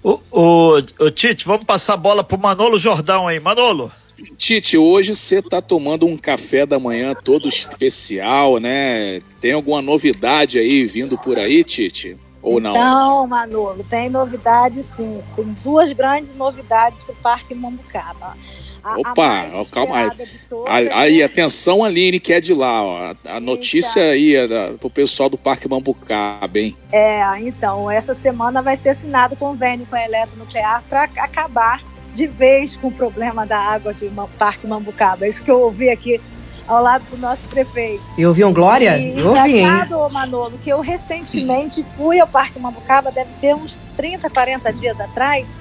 O, 0.04 0.20
o, 0.32 0.78
o 1.00 1.12
Tite, 1.12 1.46
vamos 1.46 1.66
passar 1.66 1.94
a 1.94 1.98
bola 1.98 2.24
para 2.24 2.38
o 2.38 2.40
Manolo 2.40 2.78
Jordão 2.78 3.28
aí. 3.28 3.40
Manolo. 3.40 3.92
Tite, 4.38 4.78
hoje 4.78 5.14
você 5.14 5.40
está 5.40 5.62
tomando 5.62 6.06
um 6.06 6.18
café 6.18 6.66
da 6.66 6.80
manhã 6.80 7.14
todo 7.14 7.48
especial, 7.48 8.58
né? 8.58 9.22
Tem 9.40 9.54
alguma 9.54 9.82
novidade 9.82 10.58
aí 10.58 10.86
vindo 10.88 11.18
por 11.20 11.38
aí, 11.38 11.64
Tite? 11.64 12.18
Ou 12.42 12.60
não? 12.60 12.74
Não, 12.74 13.28
Manolo, 13.28 13.84
tem 13.84 14.10
novidade 14.10 14.82
sim. 14.82 15.22
Tem 15.36 15.46
duas 15.64 15.92
grandes 15.92 16.36
novidades 16.36 17.04
para 17.04 17.14
o 17.14 17.16
Parque 17.18 17.54
Mambucaba. 17.54 18.36
A, 18.84 18.98
Opa, 19.00 19.42
a 19.42 19.66
calma 19.70 19.98
aí. 19.98 20.90
Aí, 20.94 21.18
né? 21.18 21.24
atenção, 21.26 21.84
Aline, 21.84 22.20
que 22.20 22.32
é 22.32 22.40
de 22.40 22.54
lá. 22.54 22.84
Ó. 22.84 23.16
A 23.26 23.40
notícia 23.40 24.02
aí 24.02 24.36
é 24.36 24.48
da, 24.48 24.74
pro 24.80 24.90
pessoal 24.90 25.30
do 25.30 25.38
Parque 25.38 25.68
Mambucaba, 25.68 26.58
hein? 26.58 26.76
É, 26.92 27.22
então, 27.42 27.92
essa 27.92 28.14
semana 28.14 28.62
vai 28.62 28.78
ser 28.78 28.90
assinado 28.90 29.36
convênio 29.36 29.86
com 29.88 29.96
a 29.96 30.06
Eletronuclear 30.06 30.82
para 30.88 31.04
acabar 31.04 31.82
de 32.18 32.26
vez 32.26 32.76
com 32.76 32.88
o 32.88 32.92
problema 32.92 33.46
da 33.46 33.60
água 33.60 33.94
de 33.94 34.12
Parque 34.40 34.66
Mambucaba. 34.66 35.28
É 35.28 35.30
isso 35.30 35.44
que 35.44 35.52
eu 35.52 35.60
ouvi 35.60 35.88
aqui 35.88 36.20
ao 36.68 36.82
lado 36.82 37.04
do 37.12 37.18
nosso 37.18 37.48
prefeito. 37.48 38.04
E 38.18 38.26
ouviu 38.26 38.52
Glória? 38.52 38.98
E, 38.98 39.20
eu 39.20 39.28
ouvi, 39.28 39.60
hein? 39.60 39.68
Manolo, 40.12 40.58
que 40.58 40.68
eu 40.68 40.82
recentemente 40.82 41.86
fui 41.96 42.20
ao 42.20 42.28
Parque 42.28 42.60
Mambucaba, 42.60 43.12
deve 43.12 43.30
ter 43.40 43.54
uns 43.54 43.80
30, 43.96 44.32
40 44.32 44.74
dias 44.74 45.00
atrás, 45.00 45.56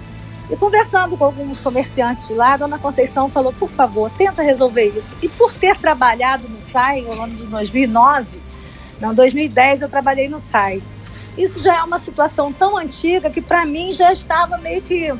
e 0.50 0.56
conversando 0.56 1.14
com 1.14 1.24
alguns 1.26 1.60
comerciantes 1.60 2.26
de 2.26 2.32
lá, 2.32 2.54
a 2.54 2.56
dona 2.56 2.78
Conceição 2.78 3.28
falou, 3.28 3.52
por 3.52 3.68
favor, 3.68 4.10
tenta 4.16 4.42
resolver 4.42 4.86
isso. 4.96 5.14
E 5.20 5.28
por 5.28 5.52
ter 5.52 5.76
trabalhado 5.76 6.48
no 6.48 6.60
SAI 6.60 7.02
no 7.02 7.20
ano 7.20 7.34
de 7.34 7.44
2009, 7.44 8.38
não, 8.98 9.12
2010 9.12 9.82
eu 9.82 9.90
trabalhei 9.90 10.26
no 10.26 10.38
SAI. 10.38 10.82
Isso 11.36 11.62
já 11.62 11.76
é 11.76 11.82
uma 11.82 11.98
situação 11.98 12.50
tão 12.50 12.78
antiga 12.78 13.28
que 13.28 13.42
para 13.42 13.66
mim 13.66 13.92
já 13.92 14.10
estava 14.10 14.56
meio 14.56 14.80
que, 14.80 15.12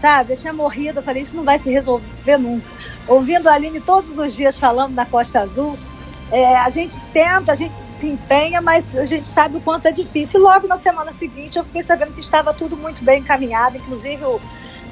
sabe, 0.00 0.32
eu 0.32 0.36
tinha 0.36 0.52
morrido, 0.52 0.98
eu 0.98 1.02
falei, 1.02 1.22
isso 1.22 1.36
não 1.36 1.44
vai 1.44 1.58
se 1.58 1.70
resolver 1.70 2.38
nunca 2.38 2.66
ouvindo 3.10 3.48
a 3.48 3.54
Aline 3.54 3.80
todos 3.80 4.18
os 4.18 4.34
dias 4.34 4.56
falando 4.56 4.94
na 4.94 5.04
Costa 5.04 5.40
Azul, 5.40 5.76
é, 6.30 6.56
a 6.56 6.70
gente 6.70 6.98
tenta, 7.12 7.52
a 7.52 7.56
gente 7.56 7.74
se 7.84 8.06
empenha, 8.06 8.62
mas 8.62 8.96
a 8.96 9.04
gente 9.04 9.26
sabe 9.26 9.56
o 9.56 9.60
quanto 9.60 9.88
é 9.88 9.92
difícil. 9.92 10.38
E 10.38 10.42
logo 10.42 10.68
na 10.68 10.76
semana 10.76 11.10
seguinte 11.10 11.58
eu 11.58 11.64
fiquei 11.64 11.82
sabendo 11.82 12.12
que 12.12 12.20
estava 12.20 12.54
tudo 12.54 12.76
muito 12.76 13.02
bem 13.02 13.20
encaminhado, 13.20 13.76
inclusive 13.76 14.24
o 14.24 14.40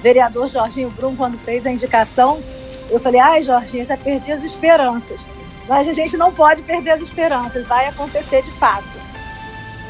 vereador 0.03 0.49
Jorginho 0.49 0.91
Brum, 0.91 1.15
quando 1.15 1.39
fez 1.39 1.65
a 1.65 1.71
indicação, 1.71 2.43
eu 2.91 2.99
falei, 2.99 3.21
ai 3.21 3.43
Jorginho, 3.43 3.87
já 3.87 3.97
perdi 3.97 4.33
as 4.33 4.43
esperanças. 4.43 5.21
Mas 5.69 5.87
a 5.87 5.93
gente 5.93 6.17
não 6.17 6.33
pode 6.33 6.63
perder 6.63 6.91
as 6.91 7.03
esperanças, 7.03 7.69
vai 7.69 7.87
acontecer 7.87 8.43
de 8.43 8.51
fato. 8.53 8.99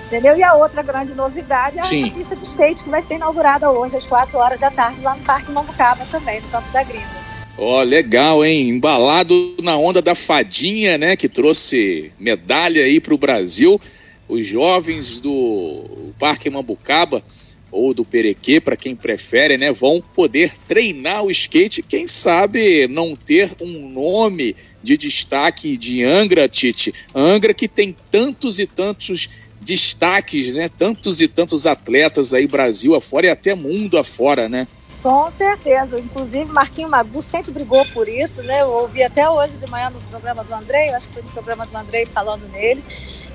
Entendeu? 0.08 0.38
E 0.38 0.42
a 0.42 0.54
outra 0.54 0.82
grande 0.82 1.12
novidade 1.12 1.78
é 1.78 1.82
Sim. 1.82 2.08
a 2.08 2.10
pista 2.10 2.34
do 2.34 2.42
skate, 2.42 2.82
que 2.82 2.88
vai 2.88 3.02
ser 3.02 3.16
inaugurada 3.16 3.70
hoje, 3.70 3.94
às 3.94 4.06
4 4.06 4.38
horas 4.38 4.60
da 4.60 4.70
tarde, 4.70 5.02
lá 5.02 5.14
no 5.14 5.22
Parque 5.22 5.52
Mambucaba 5.52 6.02
também, 6.10 6.40
no 6.40 6.48
Campo 6.48 6.72
da 6.72 6.82
Grinda. 6.82 7.28
Ó, 7.58 7.80
oh, 7.80 7.82
legal, 7.82 8.42
hein? 8.42 8.70
Embalado 8.70 9.54
na 9.62 9.76
onda 9.76 10.00
da 10.00 10.14
fadinha, 10.14 10.96
né? 10.96 11.14
Que 11.14 11.28
trouxe 11.28 12.10
medalha 12.18 12.84
aí 12.84 13.00
para 13.00 13.12
o 13.12 13.18
Brasil. 13.18 13.78
Os 14.26 14.46
jovens 14.46 15.20
do 15.20 15.84
Parque 16.18 16.48
Mambucaba 16.48 17.22
ou 17.70 17.92
do 17.92 18.02
Perequê, 18.02 18.60
para 18.60 18.76
quem 18.76 18.96
prefere, 18.96 19.58
né? 19.58 19.72
Vão 19.72 20.02
poder 20.14 20.52
treinar 20.66 21.22
o 21.22 21.30
skate. 21.30 21.82
Quem 21.82 22.06
sabe 22.06 22.88
não 22.88 23.14
ter 23.14 23.50
um 23.60 23.90
nome 23.90 24.56
de 24.82 24.96
destaque 24.96 25.76
de 25.76 26.02
Angra, 26.02 26.48
Tite. 26.48 26.94
Angra 27.14 27.52
que 27.52 27.68
tem 27.68 27.94
tantos 28.10 28.58
e 28.58 28.66
tantos 28.66 29.28
destaques, 29.60 30.54
né? 30.54 30.68
Tantos 30.68 31.20
e 31.20 31.28
tantos 31.28 31.66
atletas 31.66 32.32
aí, 32.32 32.46
Brasil 32.46 32.94
afora 32.94 33.26
e 33.26 33.30
até 33.30 33.54
mundo 33.54 33.98
afora, 33.98 34.48
né? 34.48 34.66
Com 35.02 35.30
certeza. 35.30 35.98
Inclusive, 36.00 36.50
Marquinho 36.50 36.88
Magu 36.88 37.22
sempre 37.22 37.52
brigou 37.52 37.84
por 37.86 38.08
isso, 38.08 38.42
né? 38.42 38.62
Eu 38.62 38.68
ouvi 38.68 39.02
até 39.02 39.28
hoje 39.28 39.56
de 39.56 39.70
manhã 39.70 39.90
no 39.90 40.00
programa 40.02 40.42
do 40.42 40.52
Andrei, 40.52 40.90
acho 40.90 41.06
que 41.08 41.14
foi 41.14 41.22
no 41.22 41.30
programa 41.30 41.66
do 41.66 41.76
Andrei 41.76 42.04
falando 42.06 42.48
nele. 42.50 42.82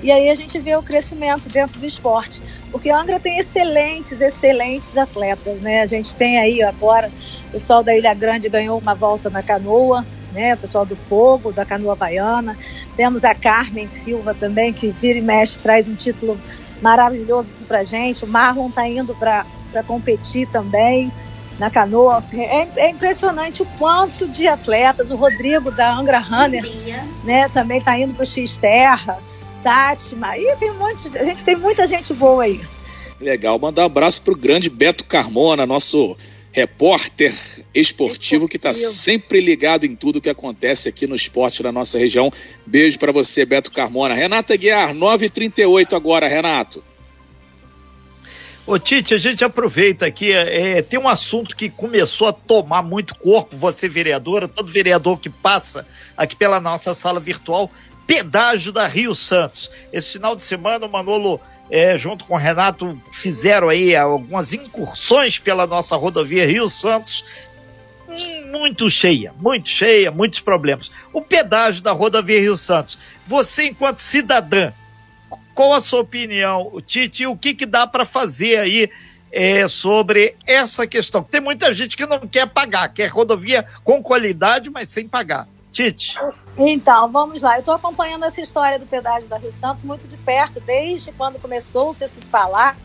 E 0.02 0.12
aí 0.12 0.28
a 0.28 0.34
gente 0.34 0.58
vê 0.58 0.76
o 0.76 0.82
crescimento 0.82 1.48
dentro 1.48 1.80
do 1.80 1.86
esporte. 1.86 2.42
Porque 2.70 2.90
Angra 2.90 3.18
tem 3.18 3.38
excelentes, 3.38 4.20
excelentes 4.20 4.98
atletas, 4.98 5.62
né? 5.62 5.80
A 5.80 5.86
gente 5.86 6.14
tem 6.14 6.38
aí 6.38 6.62
agora, 6.62 7.10
o 7.48 7.52
pessoal 7.52 7.82
da 7.82 7.96
Ilha 7.96 8.12
Grande 8.12 8.48
ganhou 8.48 8.78
uma 8.78 8.94
volta 8.94 9.30
na 9.30 9.42
canoa, 9.42 10.04
né? 10.34 10.54
O 10.54 10.58
pessoal 10.58 10.84
do 10.84 10.96
Fogo, 10.96 11.52
da 11.52 11.64
canoa 11.64 11.94
baiana. 11.94 12.58
Temos 12.96 13.24
a 13.24 13.34
Carmen 13.34 13.88
Silva 13.88 14.34
também, 14.34 14.72
que 14.72 14.88
vira 14.88 15.18
e 15.18 15.22
mexe, 15.22 15.58
traz 15.58 15.88
um 15.88 15.94
título 15.94 16.38
maravilhoso 16.82 17.48
pra 17.66 17.84
gente. 17.84 18.24
O 18.24 18.28
Marlon 18.28 18.70
tá 18.70 18.86
indo 18.86 19.14
para 19.14 19.46
competir 19.86 20.46
também 20.48 21.10
na 21.58 21.70
canoa. 21.70 22.22
É, 22.32 22.68
é, 22.76 22.90
impressionante 22.90 23.62
o 23.62 23.66
quanto 23.78 24.28
de 24.28 24.46
atletas. 24.46 25.10
O 25.10 25.16
Rodrigo 25.16 25.70
da 25.70 25.94
Angra 25.94 26.18
Runner, 26.18 26.64
né, 27.24 27.48
também 27.48 27.78
está 27.78 27.98
indo 27.98 28.14
para 28.14 28.24
o 28.24 28.26
X 28.26 28.56
Terra. 28.56 29.18
Tati, 29.62 30.14
aí 30.20 30.54
tem 30.58 30.70
um 30.70 30.78
monte, 30.78 31.16
a 31.16 31.24
gente 31.24 31.42
tem 31.42 31.56
muita 31.56 31.86
gente 31.86 32.12
boa 32.12 32.42
aí. 32.42 32.60
Legal, 33.18 33.58
mandar 33.58 33.82
um 33.82 33.86
abraço 33.86 34.20
para 34.20 34.34
o 34.34 34.36
grande 34.36 34.68
Beto 34.68 35.04
Carmona, 35.04 35.64
nosso 35.64 36.14
repórter 36.54 37.32
esportivo, 37.32 37.66
esportivo. 37.74 38.48
que 38.48 38.56
está 38.56 38.72
sempre 38.72 39.40
ligado 39.40 39.84
em 39.84 39.96
tudo 39.96 40.20
que 40.20 40.30
acontece 40.30 40.88
aqui 40.88 41.04
no 41.04 41.16
esporte 41.16 41.64
da 41.64 41.72
nossa 41.72 41.98
região. 41.98 42.30
Beijo 42.64 42.96
para 42.96 43.10
você, 43.10 43.44
Beto 43.44 43.72
Carmona. 43.72 44.14
Renata 44.14 44.56
Guiar, 44.56 44.94
9h38 44.94 45.92
agora, 45.94 46.28
Renato. 46.28 46.82
Ô 48.64 48.78
Tite, 48.78 49.12
a 49.12 49.18
gente 49.18 49.44
aproveita 49.44 50.06
aqui, 50.06 50.32
é, 50.32 50.80
tem 50.80 50.98
um 50.98 51.08
assunto 51.08 51.54
que 51.54 51.68
começou 51.68 52.28
a 52.28 52.32
tomar 52.32 52.82
muito 52.82 53.14
corpo, 53.16 53.54
você 53.54 53.90
vereadora, 53.90 54.48
todo 54.48 54.72
vereador 54.72 55.18
que 55.18 55.28
passa 55.28 55.86
aqui 56.16 56.34
pela 56.34 56.58
nossa 56.60 56.94
sala 56.94 57.20
virtual, 57.20 57.70
pedágio 58.06 58.72
da 58.72 58.86
Rio 58.86 59.14
Santos. 59.14 59.70
Esse 59.92 60.12
final 60.12 60.34
de 60.34 60.42
semana 60.42 60.86
o 60.86 60.90
Manolo, 60.90 61.38
é, 61.70 61.96
junto 61.96 62.24
com 62.24 62.34
o 62.34 62.38
Renato, 62.38 63.00
fizeram 63.10 63.68
aí 63.68 63.96
algumas 63.96 64.52
incursões 64.52 65.38
pela 65.38 65.66
nossa 65.66 65.96
rodovia 65.96 66.46
Rio 66.46 66.68
Santos, 66.68 67.24
muito 68.50 68.88
cheia, 68.88 69.34
muito 69.38 69.68
cheia, 69.68 70.10
muitos 70.10 70.40
problemas. 70.40 70.90
O 71.12 71.20
pedágio 71.20 71.82
da 71.82 71.92
rodovia 71.92 72.40
Rio 72.40 72.56
Santos, 72.56 72.98
você 73.26 73.64
enquanto 73.68 73.98
cidadã, 73.98 74.72
qual 75.54 75.72
a 75.72 75.80
sua 75.80 76.00
opinião, 76.00 76.80
Tite, 76.86 77.26
o 77.26 77.36
que, 77.36 77.54
que 77.54 77.66
dá 77.66 77.86
para 77.86 78.04
fazer 78.04 78.58
aí 78.58 78.90
é, 79.32 79.66
sobre 79.68 80.36
essa 80.46 80.86
questão? 80.86 81.22
Tem 81.22 81.40
muita 81.40 81.72
gente 81.72 81.96
que 81.96 82.06
não 82.06 82.20
quer 82.20 82.46
pagar, 82.46 82.88
quer 82.88 83.06
rodovia 83.06 83.64
com 83.82 84.02
qualidade, 84.02 84.68
mas 84.70 84.88
sem 84.88 85.08
pagar. 85.08 85.48
Tite. 85.72 86.16
Então, 86.56 87.10
vamos 87.10 87.42
lá. 87.42 87.54
Eu 87.54 87.60
estou 87.60 87.74
acompanhando 87.74 88.24
essa 88.24 88.40
história 88.40 88.78
do 88.78 88.86
pedágio 88.86 89.28
da 89.28 89.36
Rio 89.36 89.52
Santos 89.52 89.82
muito 89.82 90.06
de 90.06 90.16
perto, 90.16 90.60
desde 90.60 91.10
quando 91.12 91.40
começou-se 91.40 92.04
a 92.04 92.08
se 92.08 92.20
falar. 92.20 92.76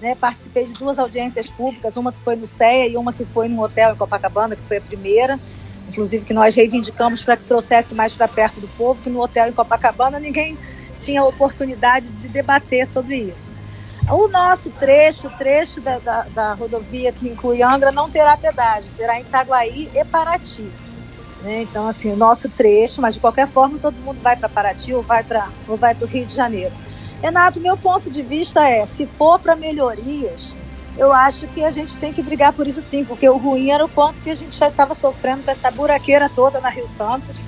Né? 0.00 0.16
Participei 0.16 0.66
de 0.66 0.72
duas 0.72 0.98
audiências 0.98 1.48
públicas, 1.48 1.96
uma 1.96 2.12
que 2.12 2.18
foi 2.20 2.34
no 2.34 2.46
CEA 2.46 2.88
e 2.88 2.96
uma 2.96 3.12
que 3.12 3.24
foi 3.24 3.48
num 3.48 3.60
hotel 3.60 3.92
em 3.92 3.96
Copacabana, 3.96 4.56
que 4.56 4.62
foi 4.62 4.78
a 4.78 4.80
primeira. 4.80 5.38
Inclusive, 5.88 6.24
que 6.24 6.34
nós 6.34 6.54
reivindicamos 6.54 7.22
para 7.22 7.36
que 7.36 7.44
trouxesse 7.44 7.94
mais 7.94 8.12
para 8.12 8.26
perto 8.26 8.60
do 8.60 8.66
povo, 8.76 9.00
que 9.00 9.10
no 9.10 9.20
hotel 9.20 9.48
em 9.48 9.52
Copacabana 9.52 10.18
ninguém 10.18 10.58
tinha 10.98 11.22
oportunidade 11.22 12.08
de 12.08 12.28
debater 12.28 12.86
sobre 12.86 13.16
isso. 13.16 13.52
O 14.10 14.26
nosso 14.26 14.70
trecho, 14.70 15.28
o 15.28 15.30
trecho 15.30 15.80
da, 15.80 15.98
da, 15.98 16.22
da, 16.22 16.54
rodovia 16.54 17.12
que 17.12 17.28
inclui 17.28 17.62
Angra, 17.62 17.92
não 17.92 18.10
terá 18.10 18.36
pedágio, 18.36 18.90
será 18.90 19.18
em 19.18 19.22
Itaguaí 19.22 19.88
e 19.94 20.04
Paraty. 20.04 20.68
Né? 21.42 21.62
Então, 21.62 21.88
assim, 21.88 22.12
o 22.12 22.16
nosso 22.16 22.48
trecho, 22.48 23.00
mas 23.00 23.14
de 23.14 23.20
qualquer 23.20 23.48
forma 23.48 23.78
todo 23.78 23.94
mundo 23.96 24.20
vai 24.22 24.36
para 24.36 24.48
Paraty 24.48 24.94
ou 24.94 25.02
vai 25.02 25.24
para 25.24 25.48
o 25.68 26.04
Rio 26.06 26.24
de 26.24 26.34
Janeiro. 26.34 26.72
Renato, 27.20 27.60
meu 27.60 27.76
ponto 27.76 28.10
de 28.10 28.22
vista 28.22 28.68
é, 28.68 28.84
se 28.86 29.06
for 29.06 29.38
para 29.38 29.54
melhorias, 29.54 30.54
eu 30.96 31.12
acho 31.12 31.46
que 31.48 31.64
a 31.64 31.70
gente 31.70 31.96
tem 31.96 32.12
que 32.12 32.22
brigar 32.22 32.52
por 32.52 32.66
isso 32.66 32.80
sim, 32.80 33.04
porque 33.04 33.28
o 33.28 33.36
ruim 33.36 33.70
era 33.70 33.84
o 33.84 33.88
quanto 33.88 34.20
que 34.20 34.30
a 34.30 34.34
gente 34.34 34.56
já 34.56 34.68
estava 34.68 34.94
sofrendo 34.94 35.42
com 35.42 35.50
essa 35.50 35.70
buraqueira 35.70 36.28
toda 36.28 36.60
na 36.60 36.68
Rio 36.68 36.86
Santos, 36.86 37.38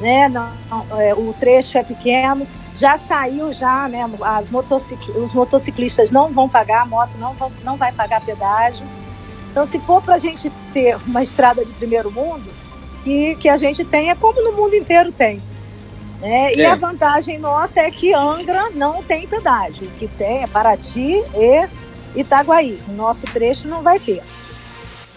né? 0.00 0.28
Não, 0.28 0.48
é, 0.98 1.14
o 1.14 1.34
trecho 1.38 1.78
é 1.78 1.82
pequeno, 1.82 2.46
já 2.74 2.96
saiu 2.96 3.52
já, 3.52 3.88
né? 3.88 4.08
As 4.22 4.50
motocicl... 4.50 5.10
Os 5.18 5.32
motociclistas 5.32 6.10
não 6.10 6.32
vão 6.32 6.48
pagar, 6.48 6.82
a 6.82 6.86
moto 6.86 7.16
não, 7.18 7.34
vão, 7.34 7.52
não 7.64 7.76
vai 7.76 7.92
pagar 7.92 8.20
pedágio. 8.20 8.86
Então, 9.50 9.66
se 9.66 9.80
for 9.80 10.00
para 10.00 10.14
a 10.14 10.18
gente 10.18 10.50
ter 10.72 10.96
uma 11.06 11.22
estrada 11.22 11.64
de 11.64 11.72
primeiro 11.72 12.10
mundo, 12.10 12.44
que, 13.08 13.36
que 13.36 13.48
a 13.48 13.56
gente 13.56 13.84
tenha 13.84 14.14
como 14.14 14.42
no 14.42 14.52
mundo 14.52 14.74
inteiro 14.74 15.10
tem. 15.10 15.40
Né? 16.20 16.52
E 16.54 16.60
é. 16.60 16.66
a 16.66 16.74
vantagem 16.74 17.38
nossa 17.38 17.80
é 17.80 17.90
que 17.90 18.12
Angra 18.12 18.70
não 18.74 19.02
tem 19.02 19.26
pedágio. 19.26 19.86
O 19.86 19.90
que 19.92 20.06
tem 20.06 20.42
é 20.42 20.46
Paraty 20.46 21.22
e 21.34 21.68
Itaguaí. 22.20 22.78
O 22.86 22.92
nosso 22.92 23.24
trecho 23.24 23.66
não 23.66 23.82
vai 23.82 23.98
ter. 23.98 24.22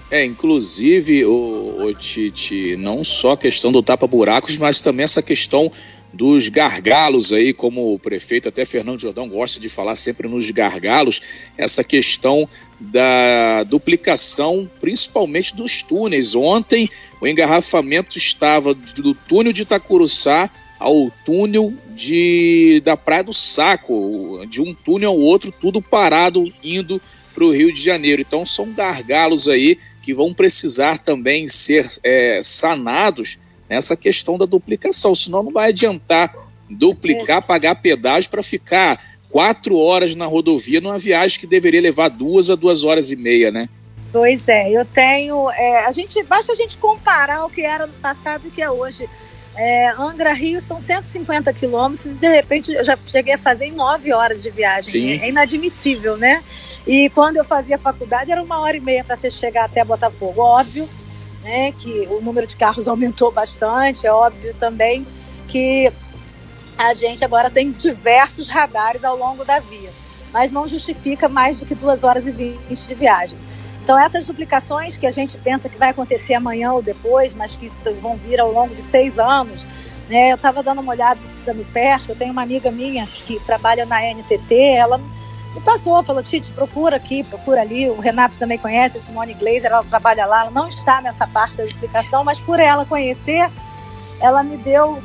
É, 0.10 0.24
inclusive, 0.24 1.26
o, 1.26 1.86
o 1.86 1.94
Tite, 1.94 2.76
não 2.78 3.04
só 3.04 3.32
a 3.32 3.38
questão 3.38 3.72
do 3.72 3.82
tapa-buracos, 3.82 4.58
mas 4.58 4.82
também 4.82 5.04
essa 5.04 5.22
questão 5.22 5.72
dos 6.14 6.50
gargalos 6.50 7.32
aí, 7.32 7.54
como 7.54 7.94
o 7.94 8.00
prefeito 8.00 8.50
até 8.50 8.66
Fernando 8.66 9.00
Jordão 9.00 9.30
gosta 9.30 9.60
de 9.60 9.70
falar 9.70 9.96
sempre 9.96 10.28
nos 10.28 10.50
gargalos, 10.52 11.22
essa 11.58 11.84
questão 11.84 12.48
da 12.80 13.64
duplicação, 13.64 14.70
principalmente 14.80 15.56
dos 15.56 15.82
túneis. 15.82 16.36
Ontem 16.36 16.90
o 17.22 17.28
engarrafamento 17.28 18.18
estava 18.18 18.74
do 18.74 19.14
túnel 19.14 19.54
de 19.54 19.62
Itacuruçá 19.62 20.50
ao 20.80 21.12
túnel 21.24 21.74
de, 21.96 22.82
da 22.84 22.98
Praia 22.98 23.24
do 23.24 23.34
Saco, 23.34 24.44
de 24.50 24.60
um 24.60 24.74
túnel 24.74 25.12
ao 25.12 25.20
outro, 25.20 25.52
tudo 25.52 25.82
parado 25.82 26.52
indo 26.64 27.00
para 27.34 27.46
o 27.46 27.52
Rio 27.52 27.72
de 27.72 27.82
Janeiro. 27.82 28.22
Então 28.22 28.46
são 28.46 28.74
gargalos 28.74 29.48
aí 29.48 29.78
que 30.02 30.14
vão 30.14 30.34
precisar 30.34 30.98
também 30.98 31.48
ser 31.48 31.88
é, 32.04 32.42
sanados 32.44 33.38
nessa 33.72 33.96
questão 33.96 34.38
da 34.38 34.46
duplicação, 34.46 35.16
senão 35.16 35.42
não 35.42 35.52
vai 35.54 35.70
adiantar 35.70 36.36
duplicar, 36.70 37.38
é. 37.38 37.42
pagar 37.42 37.76
pedágio 37.76 38.30
para 38.30 38.44
ficar 38.44 39.02
quatro 39.30 39.78
horas 39.78 40.14
na 40.14 40.26
rodovia 40.26 40.82
numa 40.82 40.98
viagem 40.98 41.40
que 41.40 41.48
deveria 41.48 41.80
levar 41.80 42.10
duas 42.10 42.50
a 42.50 42.56
duas 42.56 42.84
horas 42.84 43.12
e 43.12 43.16
meia, 43.16 43.50
né? 43.50 43.70
Pois 44.12 44.50
é, 44.50 44.70
eu 44.70 44.84
tenho. 44.84 45.50
É, 45.52 45.86
a 45.86 45.92
gente 45.94 46.22
basta 46.24 46.52
a 46.52 46.56
gente 46.56 46.78
comparar 46.78 47.46
o 47.46 47.50
que 47.50 47.62
era 47.62 47.88
no 47.88 47.94
passado 47.94 48.44
e 48.44 48.48
o 48.50 48.52
que 48.52 48.62
é 48.62 48.70
hoje. 48.70 49.10
É, 49.56 49.90
Angra 49.92 50.34
Rio 50.34 50.60
são 50.60 50.78
150 50.78 51.54
quilômetros 51.54 52.18
e 52.18 52.20
de 52.20 52.28
repente 52.28 52.74
eu 52.74 52.84
já 52.84 52.98
cheguei 53.06 53.34
a 53.34 53.38
fazer 53.38 53.68
em 53.68 53.72
nove 53.72 54.12
horas 54.12 54.44
de 54.44 54.50
viagem. 54.50 54.92
Sim. 54.92 55.20
É 55.22 55.30
inadmissível, 55.30 56.18
né? 56.18 56.44
E 56.86 57.10
quando 57.12 57.38
eu 57.38 57.46
fazia 57.46 57.78
faculdade 57.78 58.32
era 58.32 58.44
uma 58.44 58.60
hora 58.60 58.76
e 58.76 58.82
meia 58.82 59.04
para 59.04 59.16
você 59.16 59.32
chegar 59.32 59.66
até 59.66 59.84
Botafogo. 59.84 60.42
Óbvio, 60.42 60.90
né, 61.44 61.72
que 61.74 62.08
o 62.10 62.22
número 62.22 62.48
de 62.48 62.56
carros 62.56 62.88
aumentou 62.90 63.32
bastante. 63.32 64.06
É 64.06 64.12
óbvio 64.12 64.54
também 64.60 65.06
que 65.48 65.92
a 66.78 66.94
gente 66.94 67.24
agora 67.24 67.50
tem 67.50 67.72
diversos 67.72 68.48
radares 68.48 69.04
ao 69.04 69.16
longo 69.16 69.46
da 69.46 69.60
via, 69.60 69.92
mas 70.32 70.52
não 70.52 70.68
justifica 70.68 71.30
mais 71.30 71.58
do 71.58 71.66
que 71.66 71.76
duas 71.76 72.04
horas 72.04 72.26
e 72.26 72.32
vinte 72.32 72.88
de 72.88 72.96
viagem. 72.96 73.38
Então, 73.84 73.98
essas 74.00 74.26
duplicações 74.26 74.96
que 74.96 75.08
a 75.08 75.12
gente 75.12 75.38
pensa 75.38 75.68
que 75.68 75.78
vai 75.78 75.90
acontecer 75.90 76.36
amanhã 76.36 76.72
ou 76.72 76.84
depois, 76.84 77.34
mas 77.34 77.56
que 77.56 77.68
vão 78.00 78.16
vir 78.16 78.40
ao 78.40 78.52
longo 78.52 78.76
de 78.76 78.82
seis 78.82 79.18
anos, 79.18 79.66
né? 80.08 80.32
Eu 80.32 80.36
estava 80.36 80.62
dando 80.62 80.82
uma 80.82 80.92
olhada 80.92 81.20
no 81.48 81.66
perto, 81.66 82.10
eu 82.10 82.16
tenho 82.16 82.32
uma 82.32 82.44
amiga 82.44 82.70
minha 82.70 83.08
que 83.08 83.40
trabalha 83.40 83.86
na 83.86 84.02
NTT, 84.02 84.54
ela 84.54 85.02
me 85.54 85.62
passou, 85.62 86.02
falou, 86.04 86.24
Tite, 86.24 86.52
procura 86.52 86.96
aqui, 86.96 87.24
procura 87.24 87.62
ali. 87.62 87.90
O 87.90 88.00
Renato 88.00 88.38
também 88.38 88.58
conhece, 88.58 88.98
a 88.98 89.02
Simone 89.02 89.34
Glazer, 89.34 89.66
ela 89.66 89.84
trabalha 89.84 90.26
lá, 90.26 90.42
ela 90.42 90.52
não 90.52 90.68
está 90.68 91.02
nessa 91.02 91.28
parte 91.28 91.58
da 91.58 91.66
duplicação, 91.66 92.24
mas 92.24 92.40
por 92.40 92.60
ela 92.60 92.86
conhecer, 92.86 93.50
ela 94.20 94.44
me 94.44 94.58
deu 94.58 95.02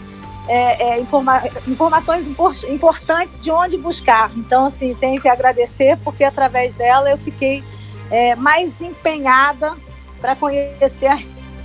é, 0.48 0.90
é, 0.90 1.00
informa 1.00 1.42
informações 1.66 2.28
importantes 2.68 3.40
de 3.40 3.50
onde 3.50 3.76
buscar. 3.76 4.30
Então, 4.36 4.66
assim, 4.66 4.94
tenho 4.94 5.20
que 5.20 5.28
agradecer, 5.28 5.98
porque 6.04 6.22
através 6.22 6.74
dela 6.74 7.10
eu 7.10 7.18
fiquei 7.18 7.64
é, 8.10 8.36
mais 8.36 8.80
empenhada 8.80 9.74
para 10.20 10.36
conhecer 10.36 11.06
a 11.06 11.18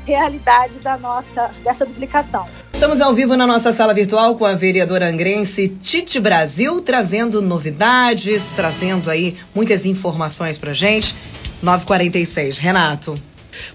realidade 0.05 0.79
da 0.79 0.97
nossa 0.97 1.51
dessa 1.63 1.85
duplicação. 1.85 2.47
Estamos 2.71 2.99
ao 2.99 3.13
vivo 3.13 3.37
na 3.37 3.45
nossa 3.45 3.71
sala 3.71 3.93
virtual 3.93 4.35
com 4.35 4.45
a 4.45 4.53
vereadora 4.53 5.07
angrense 5.07 5.69
Tite 5.69 6.19
Brasil, 6.19 6.81
trazendo 6.81 7.41
novidades, 7.41 8.53
trazendo 8.53 9.09
aí 9.09 9.37
muitas 9.53 9.85
informações 9.85 10.57
para 10.57 10.73
gente. 10.73 11.15
946. 11.61 12.57
Renato. 12.57 13.21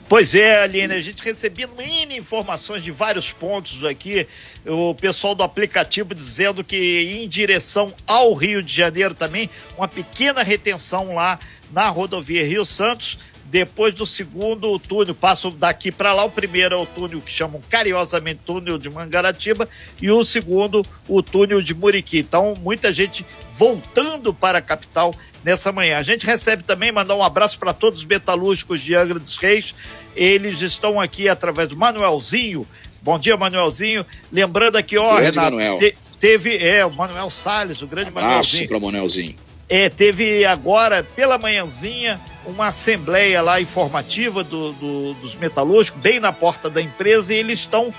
Pois 0.08 0.34
é, 0.34 0.62
Aline, 0.62 0.92
a 0.92 1.00
gente 1.00 1.22
recebendo 1.22 1.80
N 1.80 2.16
informações 2.16 2.82
de 2.82 2.90
vários 2.90 3.32
pontos 3.32 3.84
aqui. 3.84 4.26
O 4.64 4.94
pessoal 4.94 5.34
do 5.34 5.42
aplicativo 5.42 6.14
dizendo 6.14 6.64
que 6.64 6.76
em 7.22 7.28
direção 7.28 7.94
ao 8.06 8.34
Rio 8.34 8.62
de 8.62 8.74
Janeiro 8.74 9.14
também, 9.14 9.50
uma 9.76 9.88
pequena 9.88 10.42
retenção 10.42 11.14
lá 11.14 11.38
na 11.72 11.88
rodovia 11.88 12.46
Rio 12.46 12.64
Santos. 12.64 13.18
Depois 13.48 13.94
do 13.94 14.04
segundo 14.04 14.78
túnel, 14.78 15.14
passo 15.14 15.50
daqui 15.50 15.92
para 15.92 16.12
lá. 16.12 16.24
O 16.24 16.30
primeiro 16.30 16.74
é 16.74 16.78
o 16.78 16.86
túnel 16.86 17.20
que 17.20 17.30
chamam 17.30 17.60
carinhosamente 17.68 18.40
túnel 18.44 18.76
de 18.76 18.90
Mangaratiba 18.90 19.68
e 20.02 20.10
o 20.10 20.24
segundo, 20.24 20.84
o 21.08 21.22
túnel 21.22 21.62
de 21.62 21.72
Muriqui. 21.72 22.18
Então, 22.18 22.56
muita 22.60 22.92
gente 22.92 23.24
voltando 23.52 24.34
para 24.34 24.58
a 24.58 24.62
capital 24.62 25.14
nessa 25.44 25.70
manhã. 25.70 25.98
A 25.98 26.02
gente 26.02 26.26
recebe 26.26 26.64
também, 26.64 26.90
mandar 26.90 27.14
um 27.14 27.22
abraço 27.22 27.56
para 27.58 27.72
todos 27.72 28.00
os 28.00 28.04
metalúrgicos 28.04 28.80
de 28.80 28.96
Angra 28.96 29.18
dos 29.18 29.36
Reis. 29.36 29.74
Eles 30.16 30.60
estão 30.60 31.00
aqui 31.00 31.28
através 31.28 31.68
do 31.68 31.76
Manuelzinho. 31.76 32.66
Bom 33.00 33.16
dia, 33.16 33.36
Manuelzinho. 33.36 34.04
Lembrando 34.32 34.76
aqui, 34.76 34.98
ó, 34.98 35.16
grande 35.16 35.38
Renato. 35.38 35.78
Te, 35.78 35.96
teve, 36.18 36.56
é, 36.56 36.84
o 36.84 36.90
Manuel 36.90 37.30
Salles, 37.30 37.80
o 37.80 37.86
grande 37.86 38.08
abraço 38.08 38.26
Manuelzinho. 38.26 38.68
para 38.68 38.76
o 38.76 38.80
Manuelzinho. 38.80 39.45
É, 39.68 39.88
teve 39.88 40.44
agora, 40.44 41.02
pela 41.02 41.38
manhãzinha, 41.38 42.20
uma 42.44 42.68
assembleia 42.68 43.42
lá 43.42 43.60
informativa 43.60 44.44
do, 44.44 44.72
do, 44.74 45.14
dos 45.14 45.34
metalúrgicos, 45.34 46.00
bem 46.00 46.20
na 46.20 46.32
porta 46.32 46.70
da 46.70 46.80
empresa, 46.80 47.34
e 47.34 47.38
eles 47.38 47.60
estão 47.60 47.92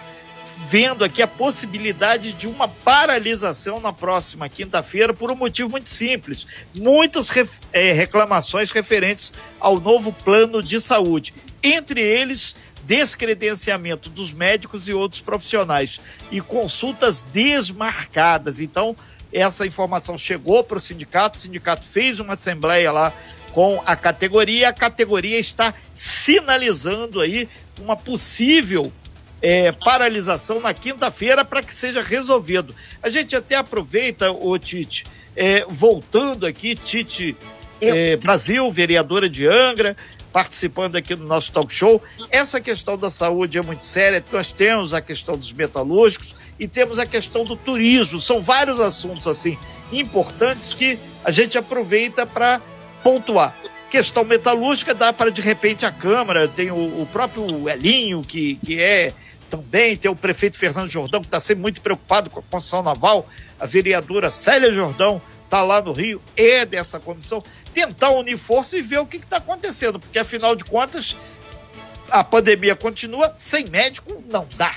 vendo 0.69 1.03
aqui 1.03 1.21
a 1.21 1.27
possibilidade 1.27 2.33
de 2.33 2.47
uma 2.47 2.67
paralisação 2.67 3.79
na 3.79 3.93
próxima 3.93 4.49
quinta-feira 4.49 5.13
por 5.13 5.29
um 5.29 5.35
motivo 5.35 5.69
muito 5.69 5.89
simples. 5.89 6.47
Muitas 6.73 7.29
é, 7.73 7.91
reclamações 7.91 8.71
referentes 8.71 9.33
ao 9.59 9.79
novo 9.79 10.11
plano 10.11 10.63
de 10.63 10.79
saúde. 10.79 11.33
Entre 11.61 12.01
eles, 12.01 12.55
descredenciamento 12.83 14.09
dos 14.09 14.31
médicos 14.31 14.87
e 14.87 14.93
outros 14.93 15.21
profissionais 15.21 15.99
e 16.31 16.39
consultas 16.39 17.21
desmarcadas. 17.21 18.59
Então, 18.61 18.95
essa 19.31 19.65
informação 19.65 20.17
chegou 20.17 20.63
para 20.63 20.77
o 20.77 20.81
sindicato, 20.81 21.37
o 21.37 21.41
sindicato 21.41 21.85
fez 21.85 22.19
uma 22.19 22.33
assembleia 22.33 22.91
lá 22.91 23.13
com 23.51 23.81
a 23.85 23.95
categoria, 23.95 24.69
a 24.69 24.73
categoria 24.73 25.39
está 25.39 25.73
sinalizando 25.93 27.19
aí 27.19 27.49
uma 27.79 27.95
possível 27.95 28.91
é, 29.41 29.71
paralisação 29.71 30.59
na 30.59 30.73
quinta-feira 30.73 31.43
para 31.43 31.61
que 31.61 31.73
seja 31.73 32.01
resolvido. 32.01 32.75
A 33.01 33.09
gente 33.09 33.35
até 33.35 33.55
aproveita, 33.55 34.31
o 34.31 34.57
Tite, 34.57 35.05
é, 35.35 35.65
voltando 35.67 36.45
aqui, 36.45 36.75
Tite 36.75 37.35
é, 37.81 38.15
Brasil, 38.17 38.69
vereadora 38.71 39.29
de 39.29 39.47
Angra, 39.47 39.95
participando 40.31 40.95
aqui 40.95 41.15
do 41.15 41.25
nosso 41.25 41.51
talk 41.51 41.73
show. 41.73 42.01
Essa 42.29 42.59
questão 42.59 42.97
da 42.97 43.09
saúde 43.09 43.57
é 43.57 43.61
muito 43.61 43.85
séria. 43.85 44.23
Nós 44.31 44.51
temos 44.51 44.93
a 44.93 45.01
questão 45.01 45.37
dos 45.37 45.51
metalúrgicos 45.51 46.35
e 46.59 46.67
temos 46.67 46.99
a 46.99 47.05
questão 47.05 47.45
do 47.45 47.55
turismo. 47.55 48.19
São 48.19 48.41
vários 48.41 48.79
assuntos 48.79 49.27
assim 49.27 49.57
importantes 49.91 50.73
que 50.73 50.99
a 51.23 51.31
gente 51.31 51.57
aproveita 51.57 52.25
para 52.25 52.61
pontuar. 53.03 53.55
Questão 53.89 54.23
metalúrgica 54.25 54.93
dá 54.93 55.13
para 55.13 55.31
de 55.31 55.41
repente 55.41 55.85
a 55.85 55.91
Câmara, 55.91 56.47
tem 56.47 56.71
o, 56.71 57.01
o 57.01 57.07
próprio 57.11 57.69
Elinho, 57.69 58.21
que, 58.21 58.55
que 58.55 58.79
é 58.81 59.13
também, 59.49 59.95
tem 59.95 60.11
o 60.11 60.15
prefeito 60.15 60.57
Fernando 60.57 60.89
Jordão, 60.89 61.21
que 61.21 61.27
está 61.27 61.39
sempre 61.39 61.61
muito 61.61 61.81
preocupado 61.81 62.29
com 62.29 62.39
a 62.39 62.43
construção 62.43 62.83
naval, 62.83 63.27
a 63.59 63.65
vereadora 63.65 64.29
Célia 64.29 64.71
Jordão 64.71 65.21
está 65.45 65.61
lá 65.63 65.81
no 65.81 65.93
Rio, 65.93 66.21
é 66.35 66.65
dessa 66.65 66.99
comissão, 66.99 67.41
tentar 67.73 68.09
unir 68.09 68.37
força 68.37 68.77
e 68.77 68.81
ver 68.81 68.99
o 68.99 69.05
que 69.05 69.17
está 69.17 69.37
acontecendo, 69.37 69.99
porque 69.99 70.19
afinal 70.19 70.53
de 70.53 70.65
contas 70.65 71.15
a 72.09 72.23
pandemia 72.23 72.75
continua, 72.75 73.33
sem 73.37 73.65
médico 73.69 74.21
não 74.29 74.47
dá. 74.57 74.75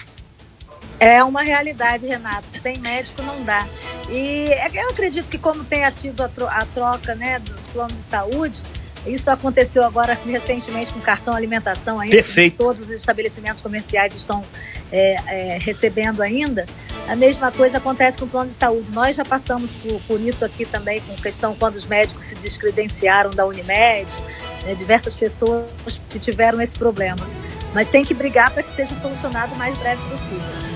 É 1.01 1.25
uma 1.25 1.43
realidade, 1.43 2.07
Renato. 2.07 2.47
Sem 2.63 2.79
médico 2.79 3.23
não 3.23 3.43
dá. 3.43 3.67
E 4.11 4.53
é 4.53 4.71
eu 4.75 4.91
acredito 4.91 5.27
que 5.29 5.39
como 5.39 5.65
tem 5.65 5.81
tido 5.93 6.23
a 6.23 6.67
troca 6.67 7.15
né, 7.15 7.39
do 7.39 7.55
plano 7.73 7.95
de 7.95 8.03
saúde, 8.03 8.61
isso 9.07 9.31
aconteceu 9.31 9.83
agora 9.83 10.13
recentemente 10.27 10.93
com 10.93 11.01
cartão 11.01 11.35
alimentação 11.35 11.99
ainda. 11.99 12.15
Perfeito. 12.15 12.59
Todos 12.59 12.89
os 12.89 12.93
estabelecimentos 12.93 13.63
comerciais 13.63 14.15
estão 14.15 14.45
é, 14.93 15.17
é, 15.27 15.59
recebendo 15.59 16.21
ainda. 16.21 16.67
A 17.09 17.17
mesma 17.17 17.51
coisa 17.51 17.79
acontece 17.79 18.19
com 18.19 18.27
o 18.27 18.29
plano 18.29 18.51
de 18.51 18.55
saúde. 18.55 18.93
Nós 18.93 19.17
já 19.17 19.25
passamos 19.25 19.73
por, 19.77 20.01
por 20.03 20.21
isso 20.21 20.45
aqui 20.45 20.67
também, 20.67 21.01
com 21.01 21.17
questão 21.17 21.55
quando 21.55 21.77
os 21.77 21.87
médicos 21.87 22.27
se 22.27 22.35
descredenciaram 22.37 23.31
da 23.31 23.47
Unimed, 23.47 24.07
né, 24.65 24.75
diversas 24.77 25.17
pessoas 25.17 25.65
que 26.11 26.19
tiveram 26.19 26.61
esse 26.61 26.77
problema. 26.79 27.27
Mas 27.73 27.89
tem 27.89 28.05
que 28.05 28.13
brigar 28.13 28.51
para 28.51 28.63
que 28.63 28.75
seja 28.77 28.95
solucionado 29.01 29.55
o 29.55 29.57
mais 29.57 29.77
breve 29.79 30.03
possível. 30.11 30.70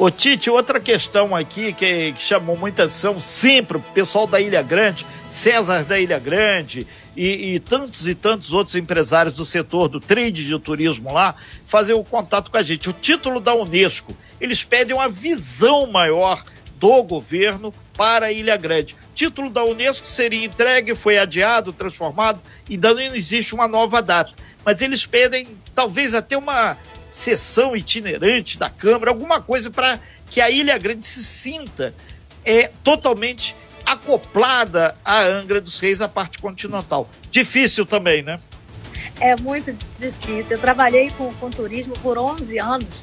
Ô 0.00 0.12
Tite, 0.12 0.48
outra 0.48 0.78
questão 0.78 1.34
aqui 1.34 1.72
que, 1.72 2.12
que 2.12 2.22
chamou 2.22 2.56
muita 2.56 2.84
atenção 2.84 3.18
sempre, 3.18 3.78
o 3.78 3.80
pessoal 3.80 4.28
da 4.28 4.40
Ilha 4.40 4.62
Grande, 4.62 5.04
César 5.28 5.82
da 5.82 5.98
Ilha 5.98 6.20
Grande 6.20 6.86
e, 7.16 7.56
e, 7.56 7.58
tantos 7.58 8.06
e 8.06 8.14
tantos 8.14 8.52
outros 8.52 8.76
empresários 8.76 9.34
do 9.34 9.44
setor 9.44 9.88
do 9.88 9.98
trade 9.98 10.46
de 10.46 10.56
turismo 10.60 11.12
lá, 11.12 11.34
fazer 11.66 11.94
o 11.94 12.04
contato 12.04 12.48
com 12.48 12.56
a 12.56 12.62
gente. 12.62 12.88
O 12.88 12.92
título 12.92 13.40
da 13.40 13.52
Unesco, 13.56 14.16
eles 14.40 14.62
pedem 14.62 14.94
uma 14.94 15.08
visão 15.08 15.90
maior 15.90 16.44
do 16.76 17.02
governo 17.02 17.74
para 17.96 18.26
a 18.26 18.32
Ilha 18.32 18.56
Grande. 18.56 18.94
Título 19.16 19.50
da 19.50 19.64
Unesco 19.64 20.06
seria 20.06 20.44
entregue, 20.44 20.94
foi 20.94 21.18
adiado, 21.18 21.72
transformado, 21.72 22.40
e 22.70 22.74
ainda 22.74 22.94
não 22.94 23.16
existe 23.16 23.52
uma 23.52 23.66
nova 23.66 24.00
data. 24.00 24.30
Mas 24.64 24.80
eles 24.80 25.04
pedem 25.04 25.48
talvez 25.74 26.14
até 26.14 26.38
uma 26.38 26.76
sessão 27.08 27.76
itinerante 27.76 28.58
da 28.58 28.70
Câmara, 28.70 29.10
alguma 29.10 29.40
coisa 29.40 29.70
para 29.70 29.98
que 30.30 30.40
a 30.40 30.50
Ilha 30.50 30.76
Grande 30.78 31.04
se 31.04 31.24
sinta 31.24 31.94
é, 32.44 32.70
totalmente 32.84 33.56
acoplada 33.84 34.94
à 35.04 35.22
Angra 35.22 35.60
dos 35.60 35.78
Reis, 35.78 36.00
a 36.00 36.08
parte 36.08 36.38
continental. 36.38 37.08
Difícil 37.30 37.86
também, 37.86 38.22
né? 38.22 38.38
É 39.20 39.34
muito 39.36 39.74
difícil. 39.98 40.56
Eu 40.56 40.58
trabalhei 40.60 41.10
com, 41.10 41.32
com 41.34 41.50
turismo 41.50 41.94
por 42.00 42.18
11 42.18 42.58
anos 42.58 43.02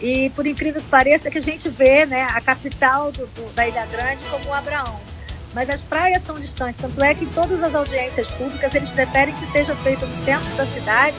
E 0.00 0.30
por 0.30 0.46
incrível 0.46 0.82
que 0.82 0.88
pareça, 0.88 1.30
que 1.30 1.38
a 1.38 1.42
gente 1.42 1.68
vê 1.68 2.04
né, 2.04 2.22
a 2.22 2.40
capital 2.40 3.10
do, 3.10 3.26
do, 3.26 3.54
da 3.54 3.66
Ilha 3.66 3.86
Grande 3.86 4.22
como 4.30 4.44
o 4.50 4.54
Abraão. 4.54 5.00
Mas 5.54 5.70
as 5.70 5.80
praias 5.80 6.22
são 6.22 6.38
distantes, 6.38 6.78
tanto 6.78 7.02
é 7.02 7.14
que 7.14 7.24
em 7.24 7.28
todas 7.28 7.62
as 7.62 7.74
audiências 7.74 8.30
públicas 8.32 8.74
eles 8.74 8.90
preferem 8.90 9.34
que 9.34 9.46
seja 9.46 9.74
feito 9.76 10.04
no 10.04 10.14
centro 10.14 10.54
da 10.54 10.66
cidade, 10.66 11.16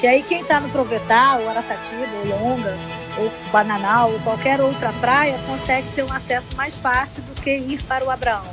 que 0.00 0.06
aí 0.06 0.22
quem 0.22 0.40
está 0.40 0.60
no 0.60 0.70
Provetá, 0.70 1.36
ou 1.36 1.48
Araçatiba, 1.48 2.08
ou 2.24 2.26
Longa, 2.26 2.76
ou 3.18 3.30
Bananal, 3.52 4.12
ou 4.12 4.18
qualquer 4.20 4.60
outra 4.60 4.92
praia, 4.94 5.38
consegue 5.46 5.86
ter 5.94 6.02
um 6.02 6.12
acesso 6.12 6.56
mais 6.56 6.74
fácil 6.74 7.22
do 7.24 7.40
que 7.40 7.50
ir 7.50 7.82
para 7.82 8.04
o 8.04 8.10
Abraão. 8.10 8.46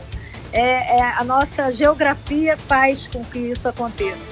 É, 0.51 0.97
é 0.97 1.01
a 1.01 1.23
nossa 1.23 1.71
geografia 1.71 2.57
faz 2.57 3.07
com 3.07 3.23
que 3.23 3.39
isso 3.39 3.67
aconteça. 3.67 4.25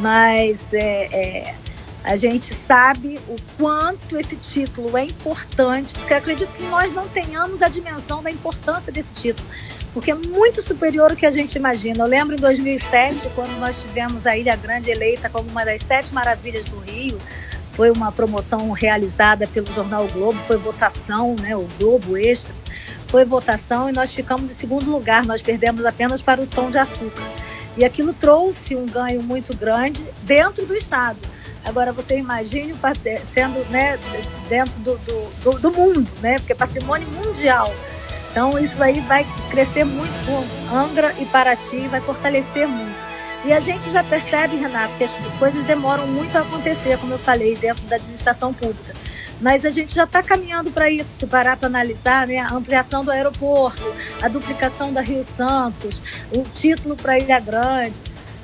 Mas 0.00 0.74
é, 0.74 1.08
é 1.12 1.54
a 2.04 2.16
gente 2.16 2.54
sabe 2.54 3.18
o 3.28 3.36
quanto 3.58 4.16
esse 4.16 4.34
título 4.36 4.96
é 4.96 5.04
importante, 5.04 5.92
porque 5.94 6.14
acredito 6.14 6.50
que 6.52 6.62
nós 6.64 6.92
não 6.92 7.06
tenhamos 7.08 7.60
a 7.60 7.68
dimensão 7.68 8.22
da 8.22 8.30
importância 8.30 8.90
desse 8.90 9.12
título, 9.12 9.46
porque 9.98 10.12
é 10.12 10.14
muito 10.14 10.62
superior 10.62 11.10
ao 11.10 11.16
que 11.16 11.26
a 11.26 11.30
gente 11.32 11.56
imagina. 11.56 12.04
Eu 12.04 12.06
lembro 12.06 12.36
em 12.36 12.38
2007, 12.38 13.28
quando 13.34 13.58
nós 13.58 13.80
tivemos 13.80 14.28
a 14.28 14.36
Ilha 14.36 14.54
Grande 14.54 14.92
eleita 14.92 15.28
como 15.28 15.50
uma 15.50 15.64
das 15.64 15.82
sete 15.82 16.14
maravilhas 16.14 16.68
do 16.68 16.78
Rio, 16.78 17.18
foi 17.72 17.90
uma 17.90 18.12
promoção 18.12 18.70
realizada 18.70 19.44
pelo 19.48 19.66
jornal 19.72 20.04
o 20.04 20.08
Globo, 20.08 20.38
foi 20.46 20.56
votação, 20.56 21.34
né, 21.34 21.56
o 21.56 21.66
Globo 21.80 22.16
Extra, 22.16 22.54
foi 23.08 23.24
votação 23.24 23.90
e 23.90 23.92
nós 23.92 24.14
ficamos 24.14 24.52
em 24.52 24.54
segundo 24.54 24.88
lugar, 24.88 25.26
nós 25.26 25.42
perdemos 25.42 25.84
apenas 25.84 26.22
para 26.22 26.40
o 26.40 26.46
Tom 26.46 26.70
de 26.70 26.78
Açúcar. 26.78 27.24
E 27.76 27.84
aquilo 27.84 28.12
trouxe 28.12 28.76
um 28.76 28.86
ganho 28.86 29.20
muito 29.20 29.56
grande 29.56 30.04
dentro 30.22 30.64
do 30.64 30.76
Estado. 30.76 31.18
Agora 31.64 31.92
você 31.92 32.16
imagine 32.16 32.72
sendo 33.24 33.68
né, 33.70 33.98
dentro 34.48 34.78
do, 34.78 34.96
do, 35.42 35.58
do, 35.58 35.72
mundo, 35.72 36.08
né? 36.20 36.38
Porque 36.38 36.52
é 36.52 36.56
patrimônio 36.56 37.08
mundial. 37.08 37.74
Então 38.30 38.58
isso 38.58 38.82
aí 38.82 39.00
vai 39.00 39.26
crescer 39.50 39.84
muito 39.84 40.12
com 40.24 40.76
Angra 40.76 41.14
e 41.18 41.24
Paraty, 41.26 41.88
vai 41.88 42.00
fortalecer 42.00 42.66
muito. 42.68 43.08
E 43.44 43.52
a 43.52 43.60
gente 43.60 43.90
já 43.90 44.02
percebe, 44.02 44.56
Renato, 44.56 44.96
que 44.96 45.04
as 45.04 45.12
coisas 45.38 45.64
demoram 45.64 46.06
muito 46.06 46.36
a 46.36 46.40
acontecer, 46.40 46.98
como 46.98 47.14
eu 47.14 47.18
falei, 47.18 47.56
dentro 47.56 47.84
da 47.84 47.96
administração 47.96 48.52
pública. 48.52 48.94
Mas 49.40 49.64
a 49.64 49.70
gente 49.70 49.94
já 49.94 50.02
está 50.02 50.22
caminhando 50.22 50.70
para 50.72 50.90
isso, 50.90 51.10
se 51.10 51.26
parar 51.26 51.56
para 51.56 51.68
analisar 51.68 52.26
né, 52.26 52.38
a 52.38 52.52
ampliação 52.52 53.04
do 53.04 53.12
aeroporto, 53.12 53.94
a 54.20 54.26
duplicação 54.26 54.92
da 54.92 55.00
Rio 55.00 55.22
Santos, 55.22 56.02
o 56.32 56.42
título 56.42 56.96
para 56.96 57.18
Ilha 57.18 57.38
Grande 57.38 57.94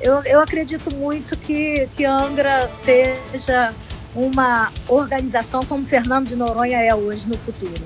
eu, 0.04 0.22
eu 0.24 0.40
acredito 0.40 0.94
muito 0.94 1.34
que, 1.34 1.88
que 1.96 2.04
Angra 2.04 2.68
seja 2.68 3.72
uma 4.14 4.70
organização 4.86 5.64
como 5.64 5.84
Fernando 5.84 6.28
de 6.28 6.36
Noronha 6.36 6.78
é 6.78 6.94
hoje 6.94 7.26
no 7.26 7.38
futuro. 7.38 7.82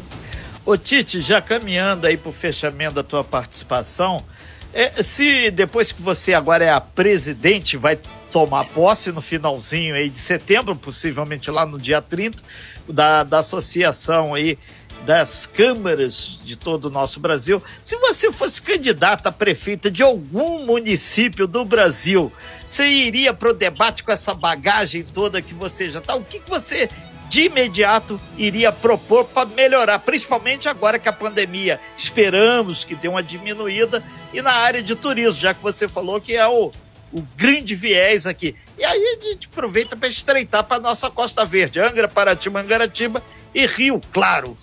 Ô 0.68 0.76
Tite, 0.76 1.22
já 1.22 1.40
caminhando 1.40 2.06
aí 2.06 2.14
para 2.14 2.28
o 2.28 2.32
fechamento 2.32 2.96
da 2.96 3.02
tua 3.02 3.24
participação, 3.24 4.22
é, 4.70 5.02
se 5.02 5.50
depois 5.50 5.92
que 5.92 6.02
você 6.02 6.34
agora 6.34 6.62
é 6.62 6.70
a 6.70 6.78
presidente, 6.78 7.78
vai 7.78 7.98
tomar 8.30 8.66
posse 8.66 9.10
no 9.10 9.22
finalzinho 9.22 9.94
aí 9.94 10.10
de 10.10 10.18
setembro, 10.18 10.76
possivelmente 10.76 11.50
lá 11.50 11.64
no 11.64 11.78
dia 11.78 12.02
30, 12.02 12.42
da, 12.86 13.22
da 13.22 13.38
associação 13.38 14.34
aí 14.34 14.58
das 15.06 15.46
câmaras 15.46 16.38
de 16.44 16.54
todo 16.54 16.84
o 16.84 16.90
nosso 16.90 17.18
Brasil. 17.18 17.62
Se 17.80 17.96
você 17.96 18.30
fosse 18.30 18.60
candidata 18.60 19.30
a 19.30 19.32
prefeita 19.32 19.90
de 19.90 20.02
algum 20.02 20.66
município 20.66 21.46
do 21.46 21.64
Brasil, 21.64 22.30
você 22.66 22.86
iria 22.86 23.32
para 23.32 23.48
o 23.48 23.54
debate 23.54 24.04
com 24.04 24.12
essa 24.12 24.34
bagagem 24.34 25.02
toda 25.02 25.40
que 25.40 25.54
você 25.54 25.90
já 25.90 26.00
está? 26.00 26.14
O 26.14 26.22
que, 26.22 26.40
que 26.40 26.50
você 26.50 26.90
de 27.28 27.42
imediato 27.42 28.20
iria 28.36 28.72
propor 28.72 29.24
para 29.26 29.46
melhorar, 29.48 29.98
principalmente 29.98 30.68
agora 30.68 30.98
que 30.98 31.08
a 31.08 31.12
pandemia 31.12 31.78
esperamos 31.96 32.84
que 32.84 32.94
dê 32.94 33.08
uma 33.08 33.22
diminuída 33.22 34.02
e 34.32 34.40
na 34.40 34.52
área 34.52 34.82
de 34.82 34.94
turismo, 34.94 35.34
já 35.34 35.52
que 35.52 35.62
você 35.62 35.86
falou 35.86 36.20
que 36.20 36.34
é 36.34 36.46
o, 36.46 36.72
o 37.12 37.22
grande 37.36 37.74
viés 37.74 38.26
aqui. 38.26 38.56
E 38.78 38.84
aí 38.84 39.18
a 39.18 39.24
gente 39.24 39.48
aproveita 39.48 39.96
para 39.96 40.08
estreitar 40.08 40.64
para 40.64 40.80
nossa 40.80 41.10
Costa 41.10 41.44
Verde, 41.44 41.80
Angra, 41.80 42.08
Paraty, 42.08 42.48
Mangaratiba 42.48 43.22
e 43.54 43.66
Rio, 43.66 44.00
claro. 44.12 44.56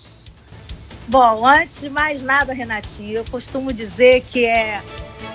Bom, 1.08 1.46
antes 1.46 1.80
de 1.80 1.88
mais 1.88 2.20
nada, 2.20 2.52
Renatinho, 2.52 3.18
eu 3.18 3.24
costumo 3.26 3.72
dizer 3.72 4.24
que 4.32 4.44
é, 4.44 4.82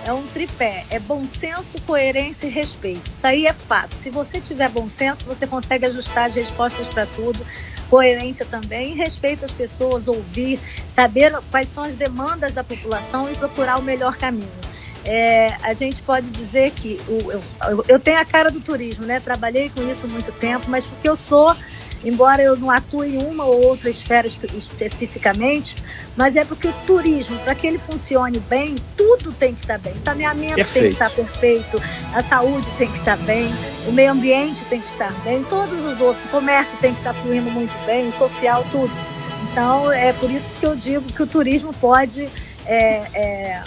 é 0.05 0.13
um 0.13 0.25
tripé: 0.27 0.85
é 0.89 0.99
bom 0.99 1.25
senso, 1.25 1.81
coerência 1.81 2.47
e 2.47 2.49
respeito. 2.49 3.09
Isso 3.09 3.25
aí 3.25 3.45
é 3.45 3.53
fato. 3.53 3.93
Se 3.93 4.09
você 4.09 4.39
tiver 4.39 4.69
bom 4.69 4.87
senso, 4.87 5.23
você 5.25 5.45
consegue 5.47 5.85
ajustar 5.85 6.25
as 6.25 6.35
respostas 6.35 6.87
para 6.87 7.05
tudo. 7.05 7.45
Coerência 7.89 8.45
também, 8.45 8.95
respeito 8.95 9.43
às 9.43 9.51
pessoas, 9.51 10.07
ouvir, 10.07 10.59
saber 10.89 11.33
quais 11.51 11.67
são 11.67 11.83
as 11.83 11.97
demandas 11.97 12.53
da 12.53 12.63
população 12.63 13.29
e 13.29 13.35
procurar 13.35 13.77
o 13.77 13.81
melhor 13.81 14.15
caminho. 14.15 14.47
É, 15.03 15.55
a 15.63 15.73
gente 15.73 16.01
pode 16.01 16.29
dizer 16.29 16.71
que 16.71 17.01
o, 17.07 17.31
eu, 17.31 17.85
eu 17.87 17.99
tenho 17.99 18.19
a 18.19 18.25
cara 18.25 18.49
do 18.49 18.61
turismo, 18.61 19.05
né? 19.05 19.19
Trabalhei 19.19 19.69
com 19.69 19.81
isso 19.89 20.07
muito 20.07 20.31
tempo, 20.31 20.69
mas 20.69 20.85
porque 20.85 21.09
eu 21.09 21.15
sou 21.15 21.55
embora 22.03 22.41
eu 22.41 22.57
não 22.57 22.69
atue 22.69 23.15
em 23.15 23.23
uma 23.23 23.45
ou 23.45 23.65
outra 23.65 23.89
esfera 23.89 24.27
especificamente, 24.27 25.75
mas 26.15 26.35
é 26.35 26.43
porque 26.43 26.67
o 26.67 26.73
turismo, 26.85 27.37
para 27.39 27.55
que 27.55 27.67
ele 27.67 27.77
funcione 27.77 28.39
bem, 28.39 28.75
tudo 28.97 29.31
tem 29.31 29.53
que 29.53 29.61
estar 29.61 29.77
bem. 29.77 29.93
O 29.93 29.99
saneamento 29.99 30.55
perfeito. 30.55 30.73
tem 30.73 30.83
que 30.83 30.93
estar 30.93 31.09
perfeito, 31.09 31.81
a 32.13 32.23
saúde 32.23 32.67
tem 32.77 32.91
que 32.91 32.97
estar 32.97 33.17
bem, 33.17 33.47
o 33.87 33.91
meio 33.91 34.11
ambiente 34.11 34.63
tem 34.65 34.81
que 34.81 34.87
estar 34.87 35.11
bem, 35.23 35.43
todos 35.43 35.83
os 35.85 35.99
outros, 36.01 36.25
o 36.25 36.29
comércio 36.29 36.77
tem 36.79 36.93
que 36.93 36.99
estar 36.99 37.13
fluindo 37.13 37.49
muito 37.49 37.73
bem, 37.85 38.07
o 38.07 38.11
social, 38.11 38.65
tudo. 38.71 38.91
Então, 39.51 39.91
é 39.91 40.13
por 40.13 40.29
isso 40.31 40.47
que 40.59 40.65
eu 40.65 40.75
digo 40.75 41.11
que 41.11 41.23
o 41.23 41.27
turismo 41.27 41.73
pode 41.73 42.29
é, 42.65 43.07
é, 43.13 43.63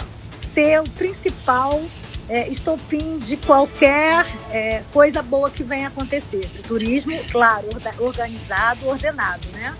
ser 0.53 0.79
o 0.81 0.89
principal 0.89 1.81
é, 2.27 2.47
estopim 2.49 3.19
de 3.19 3.37
qualquer 3.37 4.25
é, 4.51 4.83
coisa 4.91 5.21
boa 5.21 5.49
que 5.49 5.63
venha 5.63 5.87
acontecer. 5.87 6.49
Turismo, 6.67 7.17
claro, 7.31 7.67
organizado, 7.99 8.87
ordenado, 8.87 9.47
né? 9.53 9.75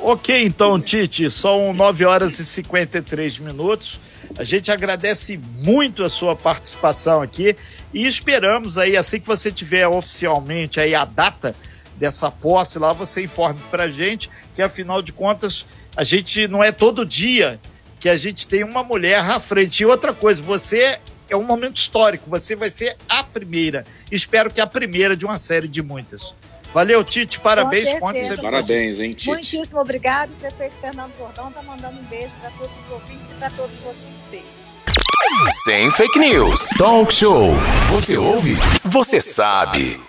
Ok, 0.00 0.44
então, 0.44 0.80
Tite, 0.80 1.28
são 1.30 1.72
9 1.72 2.04
horas 2.04 2.38
e 2.38 2.46
53 2.46 3.40
minutos. 3.40 4.00
A 4.38 4.44
gente 4.44 4.70
agradece 4.70 5.40
muito 5.56 6.04
a 6.04 6.08
sua 6.08 6.36
participação 6.36 7.20
aqui 7.20 7.56
e 7.92 8.06
esperamos 8.06 8.78
aí, 8.78 8.96
assim 8.96 9.18
que 9.18 9.26
você 9.26 9.50
tiver 9.50 9.88
oficialmente 9.88 10.78
aí 10.78 10.94
a 10.94 11.04
data 11.04 11.54
dessa 11.96 12.30
posse 12.30 12.78
lá, 12.78 12.92
você 12.92 13.24
informe 13.24 13.60
pra 13.70 13.88
gente, 13.88 14.30
que 14.54 14.62
afinal 14.62 15.02
de 15.02 15.12
contas, 15.12 15.66
a 15.96 16.04
gente 16.04 16.46
não 16.46 16.62
é 16.62 16.70
todo 16.70 17.04
dia 17.04 17.58
que 17.98 18.08
a 18.08 18.16
gente 18.16 18.46
tem 18.46 18.64
uma 18.64 18.82
mulher 18.82 19.18
à 19.18 19.40
frente. 19.40 19.82
E 19.82 19.86
outra 19.86 20.12
coisa, 20.12 20.42
você 20.42 20.98
é 21.28 21.36
um 21.36 21.42
momento 21.42 21.76
histórico, 21.76 22.28
você 22.28 22.56
vai 22.56 22.70
ser 22.70 22.96
a 23.08 23.22
primeira. 23.22 23.84
Espero 24.10 24.50
que 24.50 24.60
a 24.60 24.66
primeira 24.66 25.16
de 25.16 25.24
uma 25.24 25.38
série 25.38 25.68
de 25.68 25.82
muitas. 25.82 26.34
Valeu, 26.72 27.02
Tite, 27.02 27.40
parabéns. 27.40 27.98
Conte 27.98 28.22
sempre 28.22 28.42
Parabéns, 28.42 29.00
hein, 29.00 29.12
Tite. 29.12 29.30
Muitíssimo 29.30 29.80
obrigado. 29.80 30.30
O 30.30 30.34
prefeito 30.34 30.74
Fernando 30.80 31.12
Jordão 31.16 31.48
está 31.48 31.62
mandando 31.62 31.98
um 31.98 32.04
beijo 32.04 32.32
para 32.40 32.50
todos 32.50 32.76
os 32.84 32.92
ouvintes 32.92 33.26
e 33.30 33.34
para 33.34 33.50
todos 33.50 33.76
vocês. 33.78 34.44
Sem 35.50 35.90
fake 35.90 36.18
news. 36.18 36.68
Talk 36.78 37.12
show. 37.12 37.54
Você 37.90 38.16
ouve? 38.16 38.54
Você 38.84 39.20
sabe. 39.20 40.07